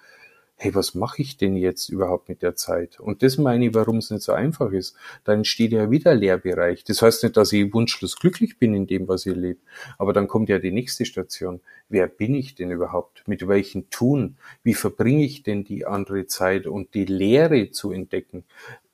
hey, 0.57 0.75
was 0.75 0.95
mache 0.95 1.21
ich 1.21 1.37
denn 1.37 1.57
jetzt 1.57 1.89
überhaupt 1.89 2.29
mit 2.29 2.43
der 2.43 2.55
Zeit? 2.55 3.01
Und 3.01 3.23
das 3.23 3.39
meine 3.39 3.67
ich, 3.67 3.75
warum 3.75 3.99
es 3.99 4.11
nicht 4.11 4.23
so 4.23 4.33
einfach 4.33 4.71
ist. 4.71 4.97
Dann 5.25 5.39
entsteht 5.39 5.73
ja 5.73 5.91
wieder 5.91 6.15
Lehrbereich. 6.15 6.85
Das 6.85 7.03
heißt 7.03 7.25
nicht, 7.25 7.37
dass 7.37 7.53
ich 7.53 7.73
wunschlos 7.75 8.17
glücklich 8.17 8.59
bin 8.59 8.73
in 8.73 8.87
dem, 8.87 9.09
was 9.09 9.27
ich 9.27 9.35
lebe. 9.35 9.61
Aber 9.99 10.13
dann 10.13 10.29
kommt 10.29 10.49
ja 10.49 10.59
die 10.59 10.71
nächste 10.71 11.05
Station. 11.05 11.61
Wer 11.89 12.07
bin 12.07 12.35
ich 12.35 12.55
denn 12.55 12.71
überhaupt? 12.71 13.27
Mit 13.27 13.47
welchen 13.49 13.91
Tun? 13.91 14.37
Wie 14.63 14.75
verbringe 14.75 15.25
ich 15.25 15.43
denn 15.43 15.65
die 15.65 15.87
andere 15.87 16.27
Zeit? 16.27 16.67
Und 16.67 16.95
die 16.95 17.05
Lehre 17.05 17.71
zu 17.71 17.91
entdecken. 17.91 18.45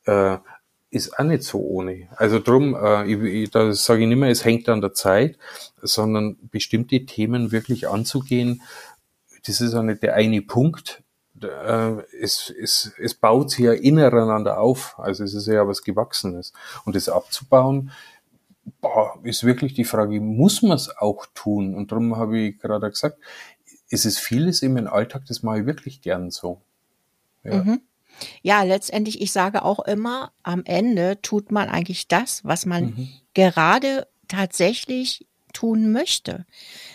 Äh, 0.07 0.39
ist 0.91 1.19
auch 1.19 1.25
nicht 1.25 1.45
so 1.45 1.61
ohne. 1.61 2.09
Also 2.17 2.41
drum, 2.41 2.75
äh, 2.75 3.07
ich, 3.07 3.23
ich, 3.23 3.51
da 3.51 3.73
sage 3.73 4.03
ich 4.03 4.09
nicht 4.09 4.19
mehr, 4.19 4.31
es 4.31 4.45
hängt 4.45 4.69
an 4.69 4.81
der 4.81 4.93
Zeit, 4.93 5.39
sondern 5.81 6.37
bestimmte 6.51 7.07
Themen 7.07 7.53
wirklich 7.53 7.89
anzugehen. 7.89 8.63
Das 9.47 9.61
ist 9.61 9.75
auch 9.75 9.83
nicht 9.83 10.03
der 10.03 10.15
eine 10.15 10.43
Punkt. 10.43 11.03
Äh, 11.41 12.03
es, 12.21 12.51
es, 12.51 12.93
es 12.99 13.15
baut 13.15 13.51
sich 13.51 13.61
ja 13.61 13.73
ineinander 13.73 14.61
auf. 14.61 14.99
Also 14.99 15.25
es 15.25 15.35
ist 15.35 15.47
ja 15.47 15.67
was 15.67 15.83
Gewachsenes. 15.83 16.53
Und 16.85 16.97
das 16.97 17.09
abzubauen, 17.09 17.93
boah, 18.81 19.19
ist 19.23 19.45
wirklich 19.45 19.75
die 19.75 19.85
Frage, 19.85 20.21
muss 20.21 20.63
man 20.63 20.73
es 20.73 20.95
auch 20.97 21.27
tun? 21.35 21.75
Und 21.75 21.93
darum 21.93 22.17
habe 22.17 22.39
ich 22.39 22.59
gerade 22.59 22.91
gesagt, 22.91 23.19
es 23.91 24.05
ist 24.05 24.19
vieles 24.19 24.63
in 24.63 24.75
meinem 24.75 24.89
Alltag, 24.89 25.23
das 25.27 25.43
mache 25.43 25.61
ich 25.61 25.67
wirklich 25.67 26.01
gern 26.01 26.31
so. 26.31 26.61
Ja. 27.43 27.63
Mhm. 27.63 27.81
Ja, 28.43 28.63
letztendlich, 28.63 29.21
ich 29.21 29.33
sage 29.33 29.65
auch 29.65 29.81
immer, 29.81 30.33
am 30.43 30.63
Ende 30.65 31.21
tut 31.23 31.51
man 31.51 31.69
eigentlich 31.69 32.09
das, 32.09 32.45
was 32.45 32.67
man 32.67 32.85
mhm. 32.85 33.09
gerade 33.35 34.07
tatsächlich 34.29 35.27
tun 35.53 35.93
möchte. 35.93 36.47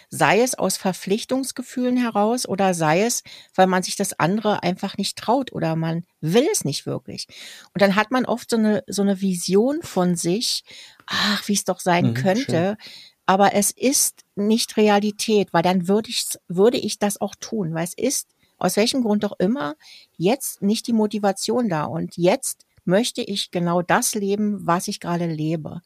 Sei 0.10 0.42
es 0.42 0.56
aus 0.56 0.78
Verpflichtungsgefühlen 0.78 1.98
heraus 1.98 2.48
oder 2.48 2.74
sei 2.74 3.04
es, 3.04 3.24
weil 3.54 3.68
man 3.68 3.84
sich 3.84 3.96
das 3.96 4.20
andere 4.20 4.64
einfach 4.64 4.98
nicht 4.98 5.18
traut 5.18 5.52
oder 5.52 5.76
man 5.76 6.06
will 6.22 6.48
es 6.52 6.64
nicht 6.66 6.86
wirklich. 6.86 7.28
Und 7.74 7.82
dann 7.82 7.96
hat 7.96 8.12
man 8.12 8.26
oft 8.26 8.50
so 8.50 8.58
eine, 8.58 8.84
so 8.88 9.02
eine 9.02 9.22
Vision 9.22 9.82
von 9.82 10.16
sich, 10.16 10.64
ach, 11.06 11.48
wie 11.48 11.54
es 11.54 11.66
doch 11.66 11.80
sein 11.80 12.08
mhm, 12.08 12.14
könnte. 12.14 12.78
Schön. 12.80 12.92
Aber 13.26 13.54
es 13.54 13.72
ist 13.72 14.22
nicht 14.36 14.78
Realität, 14.78 15.52
weil 15.52 15.64
dann 15.64 15.88
würde 15.88 16.10
ich, 16.10 16.26
würde 16.48 16.78
ich 16.78 17.00
das 17.00 17.20
auch 17.20 17.36
tun, 17.36 17.74
weil 17.74 17.84
es 17.84 17.96
ist 17.96 18.28
aus 18.66 18.78
welchem 18.78 19.04
Grund 19.04 19.24
auch 19.26 19.38
immer, 19.40 19.76
jetzt 20.18 20.62
nicht 20.62 20.88
die 20.88 20.94
Motivation 20.94 21.70
da. 21.70 21.84
Und 21.86 22.18
jetzt 22.18 22.66
möchte 22.84 23.22
ich 23.22 23.52
genau 23.52 23.82
das 23.82 24.16
leben, 24.16 24.66
was 24.66 24.88
ich 24.88 25.00
gerade 25.00 25.28
lebe. 25.28 25.82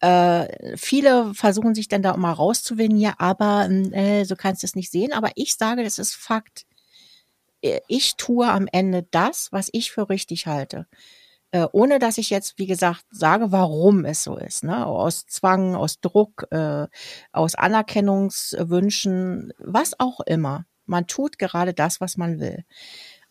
Äh, 0.00 0.76
viele 0.76 1.32
versuchen 1.34 1.74
sich 1.74 1.88
dann 1.88 2.02
da 2.02 2.16
mal 2.16 2.32
rauszuwinden, 2.32 2.98
ja, 2.98 3.14
aber 3.18 3.68
äh, 3.70 4.24
so 4.24 4.36
kannst 4.36 4.62
du 4.62 4.66
es 4.66 4.74
nicht 4.74 4.90
sehen. 4.90 5.12
Aber 5.12 5.30
ich 5.36 5.54
sage, 5.54 5.84
das 5.84 5.98
ist 5.98 6.14
Fakt. 6.14 6.66
Äh, 7.62 7.80
ich 7.88 8.16
tue 8.16 8.48
am 8.48 8.68
Ende 8.70 9.06
das, 9.10 9.50
was 9.52 9.68
ich 9.72 9.92
für 9.92 10.08
richtig 10.10 10.46
halte. 10.46 10.86
Äh, 11.52 11.66
ohne 11.72 11.98
dass 11.98 12.18
ich 12.18 12.30
jetzt, 12.30 12.58
wie 12.58 12.66
gesagt, 12.66 13.04
sage, 13.10 13.52
warum 13.52 14.04
es 14.04 14.24
so 14.24 14.36
ist. 14.36 14.64
Ne? 14.64 14.86
Aus 14.86 15.26
Zwang, 15.26 15.76
aus 15.76 16.00
Druck, 16.00 16.46
äh, 16.50 16.86
aus 17.32 17.54
Anerkennungswünschen, 17.54 19.52
was 19.58 19.98
auch 20.00 20.20
immer. 20.20 20.66
Man 20.92 21.06
tut 21.06 21.38
gerade 21.38 21.74
das, 21.74 22.00
was 22.00 22.16
man 22.16 22.38
will. 22.38 22.64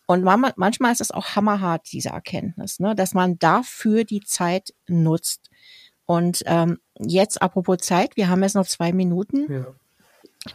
Und 0.06 0.24
manchmal 0.24 0.92
ist 0.92 1.00
es 1.00 1.12
auch 1.12 1.36
hammerhart, 1.36 1.90
diese 1.92 2.10
Erkenntnis, 2.10 2.80
ne? 2.80 2.94
dass 2.94 3.14
man 3.14 3.38
dafür 3.38 4.04
die 4.04 4.20
Zeit 4.20 4.74
nutzt. 4.88 5.48
Und 6.04 6.42
ähm, 6.46 6.80
jetzt 6.98 7.40
apropos 7.40 7.78
Zeit, 7.78 8.16
wir 8.16 8.28
haben 8.28 8.42
jetzt 8.42 8.56
noch 8.56 8.66
zwei 8.66 8.92
Minuten. 8.92 9.50
Ja. 9.50 9.74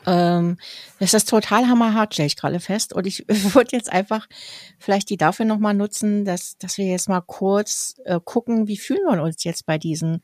Ähm, 0.06 0.58
das 1.00 1.13
ist 1.13 1.30
total 1.30 1.67
hammerhart, 1.67 2.13
stelle 2.13 2.28
ich 2.28 2.36
gerade 2.36 2.60
fest. 2.60 2.91
Und 2.91 3.08
ich 3.08 3.26
würde 3.28 3.70
jetzt 3.72 3.91
einfach 3.91 4.28
vielleicht 4.78 5.10
die 5.10 5.17
dafür 5.17 5.46
nochmal 5.46 5.74
nutzen, 5.74 6.26
dass, 6.26 6.58
dass 6.58 6.78
wir 6.78 6.86
jetzt 6.86 7.08
mal 7.08 7.22
kurz 7.22 7.96
äh, 8.04 8.20
gucken, 8.24 8.67
wie 8.67 8.78
fühlen 8.78 9.08
wir 9.10 9.24
uns 9.24 9.46
jetzt 9.46 9.65
bei 9.65 9.78
diesem, 9.78 10.22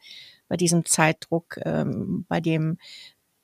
bei 0.49 0.57
diesem 0.57 0.85
Zeitdruck, 0.85 1.57
ähm, 1.63 2.25
bei 2.27 2.41
dem 2.41 2.77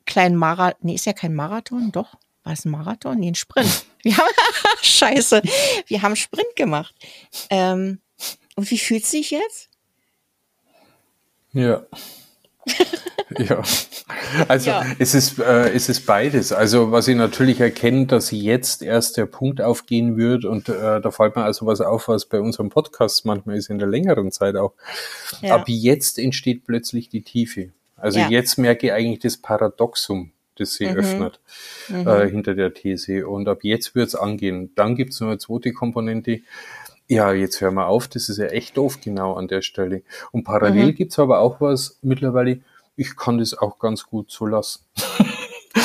kleinen 0.06 0.36
Marathon, 0.36 0.80
nee, 0.82 0.95
ist 0.95 1.06
ja 1.06 1.13
kein 1.13 1.34
Marathon, 1.34 1.91
doch, 1.91 2.15
war 2.43 2.54
es 2.54 2.65
ein 2.65 2.71
Marathon? 2.71 3.21
Ein 3.21 3.36
Sprint. 3.36 3.86
Wir 4.04 4.15
haben, 4.15 4.34
scheiße, 4.82 5.41
wir 5.88 6.02
haben 6.02 6.15
Sprint 6.15 6.56
gemacht. 6.56 6.95
Ähm, 7.49 7.99
und 8.56 8.71
wie 8.71 8.78
fühlt 8.78 9.04
es 9.04 9.12
sich 9.12 9.32
jetzt? 9.32 9.69
Ja. 11.52 11.86
Ja, 13.38 13.62
also 14.47 14.71
ja. 14.71 14.86
es 14.97 15.13
ist 15.13 15.38
äh, 15.38 15.69
es 15.69 15.88
ist 15.88 16.08
beides. 16.08 16.52
Also 16.52 16.91
was 16.91 17.08
ich 17.08 17.15
natürlich 17.15 17.60
erkenne, 17.60 18.08
dass 18.08 18.32
jetzt 18.32 18.82
erst 18.82 19.17
der 19.17 19.28
Punkt 19.28 19.62
aufgehen 19.62 20.17
wird 20.17 20.45
und 20.45 20.67
äh, 20.67 20.99
da 20.99 21.12
fällt 21.12 21.36
mir 21.36 21.43
also 21.43 21.67
was 21.67 21.80
auf, 21.80 22.08
was 22.08 22.25
bei 22.25 22.39
unserem 22.39 22.69
Podcast 22.69 23.25
manchmal 23.25 23.58
ist 23.58 23.69
in 23.69 23.78
der 23.78 23.88
längeren 23.88 24.32
Zeit 24.32 24.56
auch. 24.56 24.73
Ja. 25.41 25.56
Ab 25.56 25.65
jetzt 25.67 26.17
entsteht 26.17 26.65
plötzlich 26.65 27.10
die 27.10 27.21
Tiefe. 27.21 27.69
Also 27.97 28.17
ja. 28.17 28.30
jetzt 28.30 28.58
merke 28.58 28.88
ich 28.88 28.93
eigentlich 28.93 29.19
das 29.19 29.38
Paradoxum, 29.38 30.32
das 30.60 30.74
sie 30.74 30.88
mhm. 30.88 30.95
öffnet 30.95 31.39
mhm. 31.89 32.08
Äh, 32.08 32.30
hinter 32.30 32.56
der 32.56 32.74
These. 32.74 33.28
Und 33.28 33.48
ab 33.48 33.60
jetzt 33.63 33.95
wird's 33.95 34.15
angehen. 34.15 34.72
Dann 34.76 34.95
gibt's 34.95 35.19
noch 35.19 35.28
eine 35.30 35.38
zweite 35.38 35.74
Komponente. 35.74 36.41
Ja, 37.08 37.34
jetzt 37.34 37.60
hören 37.62 37.76
wir 37.76 37.88
auf, 37.88 38.08
das 38.08 38.30
ist 38.30 38.38
ja 38.38 38.45
echt 38.45 38.78
doof 38.78 39.00
genau 39.02 39.34
an 39.34 39.48
der 39.48 39.62
Stelle. 39.62 40.04
Und 40.32 40.43
parallel 40.43 40.88
mhm. 40.88 40.95
gibt's 40.95 41.17
aber 41.17 41.39
auch 41.39 41.60
was 41.60 41.98
mittlerweile, 42.02 42.60
ich 42.95 43.15
kann 43.15 43.38
das 43.38 43.58
auch 43.58 43.80
ganz 43.80 44.06
gut 44.06 44.30
so 44.30 44.45
lassen. 44.45 44.84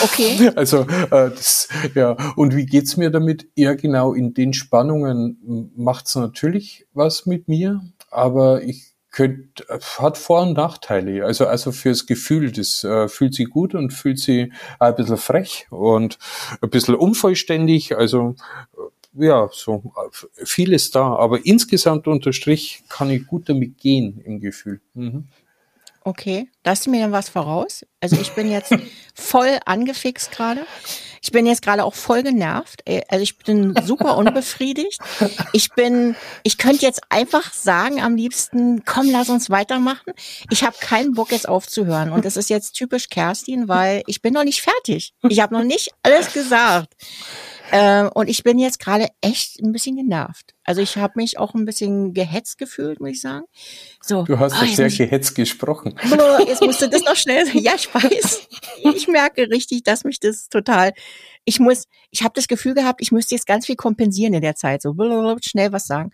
Okay. 0.03 0.51
Also 0.57 0.81
äh, 0.81 1.31
das, 1.31 1.69
ja, 1.95 2.17
und 2.37 2.55
wie 2.55 2.67
geht's 2.67 2.97
mir 2.97 3.11
damit? 3.11 3.49
Ja, 3.55 3.75
genau, 3.75 4.13
in 4.13 4.35
den 4.35 4.53
Spannungen 4.53 5.73
macht's 5.77 6.15
natürlich 6.15 6.87
was 6.93 7.27
mit 7.27 7.49
mir, 7.49 7.81
aber 8.11 8.63
ich 8.63 8.94
könnt, 9.15 9.65
hat 9.99 10.19
Vor- 10.19 10.43
und 10.43 10.55
Nachteile. 10.55 11.25
Also, 11.25 11.47
also 11.47 11.71
fürs 11.71 12.07
Gefühl, 12.07 12.51
das 12.51 12.83
äh, 12.83 13.09
fühlt 13.09 13.35
sich 13.35 13.49
gut 13.49 13.75
und 13.75 13.93
fühlt 13.93 14.19
sich 14.19 14.53
ein 14.81 14.95
bisschen 14.97 15.17
frech 15.17 15.67
und 15.71 16.19
ein 16.61 16.71
bisschen 16.71 16.97
unvollständig. 16.97 17.97
Also, 17.97 18.35
äh, 19.17 19.27
ja, 19.27 19.49
so 19.53 19.93
vieles 20.45 20.91
da. 20.91 21.15
Aber 21.15 21.47
insgesamt 21.47 22.09
unterstrich 22.09 22.83
kann 22.89 23.09
ich 23.11 23.27
gut 23.27 23.49
damit 23.49 23.79
gehen 23.79 24.21
im 24.25 24.41
Gefühl. 24.41 24.81
Mhm. 24.95 25.29
Okay, 26.07 26.49
du 26.85 26.91
mir 26.91 27.01
dann 27.01 27.13
was 27.13 27.31
voraus. 27.31 27.87
Also 28.01 28.17
ich 28.21 28.33
bin 28.33 28.51
jetzt 28.51 28.75
voll 29.15 29.59
angefixt 29.65 30.33
gerade. 30.33 30.67
Ich 31.25 31.33
bin 31.33 31.47
jetzt 31.47 31.63
gerade 31.63 31.85
auch 31.85 31.95
voll 31.95 32.23
genervt. 32.23 32.83
Äh, 32.85 33.01
also 33.09 33.23
ich 33.23 33.39
bin 33.39 33.75
super 33.83 34.17
unbefriedigt. 34.19 35.01
Ich 35.55 35.71
bin, 35.71 36.17
ich 36.43 36.59
könnte 36.59 36.85
jetzt 36.85 37.01
einfach 37.09 37.55
sagen 37.55 38.03
am 38.03 38.15
liebsten, 38.15 38.85
komm, 38.85 39.11
lass 39.11 39.31
uns 39.31 39.49
weitermachen. 39.49 40.13
Ich 40.51 40.65
habe 40.65 40.77
keinen 40.79 41.15
Bock 41.15 41.33
jetzt 41.33 41.49
aufzuhören. 41.49 42.13
Und 42.13 42.27
das 42.27 42.37
ist 42.37 42.51
jetzt 42.51 42.73
typisch 42.73 43.09
Kerstin, 43.09 43.69
weil 43.69 44.03
ich 44.07 44.21
bin 44.21 44.35
noch 44.35 44.45
nicht 44.45 44.61
fertig. 44.61 45.15
Ich 45.27 45.41
habe 45.41 45.55
noch 45.55 45.65
nicht 45.65 45.93
alles 46.03 46.31
gesagt. 46.35 46.93
Ähm, 47.77 48.09
und 48.15 48.29
ich 48.29 48.45
bin 48.45 48.61
jetzt 48.61 48.79
gerade 48.79 49.09
echt 49.21 49.61
ein 49.61 49.73
bisschen 49.73 49.97
genervt. 49.97 50.55
Also 50.63 50.81
ich 50.81 50.97
habe 50.97 51.15
mich 51.17 51.39
auch 51.39 51.55
ein 51.55 51.65
bisschen 51.65 52.15
gehetzt 52.15 52.57
gefühlt, 52.57 53.01
muss 53.01 53.11
ich 53.11 53.21
sagen. 53.21 53.47
So, 54.01 54.23
du 54.23 54.39
hast 54.39 54.55
oh, 54.63 54.65
sehr 54.65 54.89
gehetzt 54.89 55.35
gesprochen. 55.35 55.97
Jetzt 56.47 56.63
musste 56.63 56.89
das 56.89 57.03
noch 57.03 57.17
schnell. 57.17 57.49
Ja, 57.55 57.73
ich 57.75 57.93
weiß. 57.93 58.49
Ich 58.95 59.09
merke 59.09 59.51
richtig, 59.51 59.83
dass 59.83 60.05
mich 60.05 60.21
das 60.21 60.49
total. 60.49 60.93
Ich 61.45 61.59
muss. 61.59 61.87
Ich 62.13 62.23
habe 62.23 62.33
das 62.37 62.47
Gefühl 62.47 62.75
gehabt, 62.75 63.01
ich 63.01 63.11
müsste 63.11 63.35
jetzt 63.35 63.47
ganz 63.47 63.67
viel 63.67 63.75
kompensieren 63.75 64.35
in 64.35 64.41
der 64.43 64.55
Zeit. 64.55 64.81
So 64.81 64.95
schnell 65.43 65.73
was 65.73 65.89
sagen. 65.89 66.13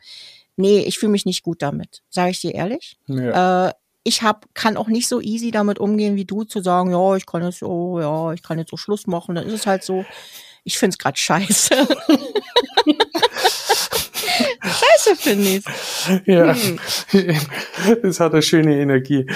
Nee, 0.57 0.81
ich 0.81 0.99
fühle 0.99 1.12
mich 1.12 1.27
nicht 1.27 1.42
gut 1.42 1.61
damit. 1.61 2.03
Sage 2.09 2.31
ich 2.31 2.40
dir 2.40 2.55
ehrlich. 2.55 2.96
Ja. 3.07 3.68
Äh, 3.68 3.73
ich 4.03 4.23
hab, 4.23 4.46
kann 4.55 4.79
auch 4.79 4.88
nicht 4.88 5.09
so 5.09 5.20
easy 5.20 5.51
damit 5.51 5.79
umgehen 5.79 6.16
wie 6.16 6.25
du 6.25 6.44
zu 6.44 6.62
sagen, 6.62 6.90
ja, 6.90 7.16
ich 7.16 7.27
kann 7.27 7.42
jetzt 7.42 7.59
so, 7.59 8.01
ja, 8.01 8.33
ich 8.33 8.42
kann 8.42 8.59
jetzt 8.59 8.70
so 8.70 8.79
Schluss 8.79 9.07
machen. 9.07 9.35
Dann 9.35 9.46
ist 9.46 9.53
es 9.53 9.66
halt 9.66 9.85
so. 9.85 10.07
Ich 10.64 10.79
finde 10.79 10.94
es 10.94 10.99
gerade 10.99 11.18
scheiße. 11.18 11.75
scheiße 14.62 15.16
finde 15.16 15.49
ich 15.49 15.64
Ja, 16.27 16.55
hm. 16.55 16.79
es 18.03 18.20
hat 18.20 18.33
eine 18.33 18.42
schöne 18.42 18.81
Energie. 18.81 19.27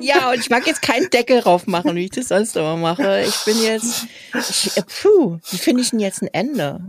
ja, 0.00 0.30
und 0.30 0.40
ich 0.40 0.50
mag 0.50 0.66
jetzt 0.66 0.82
keinen 0.82 1.10
Deckel 1.10 1.40
drauf 1.40 1.66
machen, 1.66 1.94
wie 1.96 2.04
ich 2.04 2.10
das 2.10 2.28
sonst 2.28 2.56
immer 2.56 2.76
mache. 2.76 3.24
Ich 3.26 3.44
bin 3.44 3.60
jetzt, 3.62 4.06
ich, 4.34 4.74
puh, 5.02 5.38
wie 5.50 5.58
finde 5.58 5.82
ich 5.82 5.90
denn 5.90 6.00
jetzt 6.00 6.22
ein 6.22 6.28
Ende? 6.32 6.80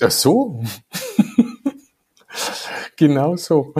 Ach 0.00 0.10
so. 0.10 0.62
genau 2.96 3.36
so. 3.36 3.74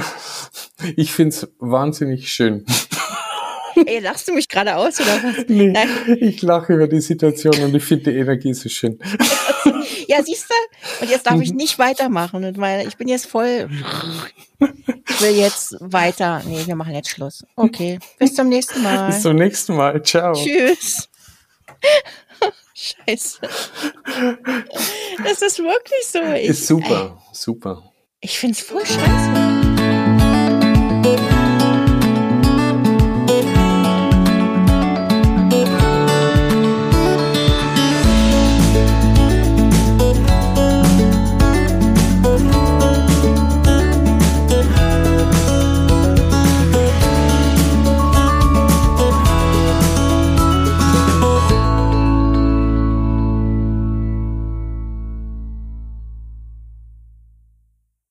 Ich 0.97 1.13
finde 1.13 1.35
es 1.35 1.49
wahnsinnig 1.59 2.33
schön. 2.33 2.65
Ey, 3.87 4.01
lachst 4.01 4.29
du 4.29 4.33
mich 4.35 4.49
gerade 4.49 4.77
aus 4.77 5.01
oder 5.01 5.23
was? 5.23 5.45
Nee, 5.49 5.69
Nein. 5.69 5.89
ich 6.21 6.43
lache 6.43 6.75
über 6.75 6.89
die 6.89 7.01
Situation 7.01 7.55
und 7.63 7.75
ich 7.75 7.85
finde 7.85 8.13
die 8.13 8.19
Energie 8.19 8.53
so 8.55 8.69
schön. 8.69 8.99
ja, 10.07 10.23
siehst 10.23 10.51
du? 10.51 11.05
Und 11.05 11.11
jetzt 11.11 11.27
darf 11.27 11.41
ich 11.41 11.51
mhm. 11.51 11.57
nicht 11.57 11.79
weitermachen. 11.79 12.45
Und 12.45 12.57
meine, 12.57 12.85
ich 12.85 12.97
bin 12.97 13.09
jetzt 13.09 13.27
voll. 13.27 13.69
Ich 15.09 15.21
will 15.21 15.37
jetzt 15.37 15.77
weiter. 15.81 16.43
Nee, 16.47 16.67
wir 16.67 16.77
machen 16.77 16.95
jetzt 16.95 17.11
Schluss. 17.11 17.45
Okay. 17.57 17.99
Bis 18.19 18.35
zum 18.35 18.49
nächsten 18.49 18.83
Mal. 18.83 19.07
Bis 19.07 19.23
zum 19.23 19.37
nächsten 19.37 19.77
Mal. 19.77 20.03
Ciao. 20.03 20.35
Tschüss. 20.35 21.09
Scheiße. 22.75 23.39
Das 25.25 25.43
ist 25.43 25.59
wirklich 25.59 26.07
so. 26.07 26.23
Ich, 26.35 26.51
ist 26.51 26.67
super, 26.67 27.21
super. 27.33 27.93
Ich 28.21 28.39
find's 28.39 28.61
voll 28.61 28.85
scheiße. 28.87 29.78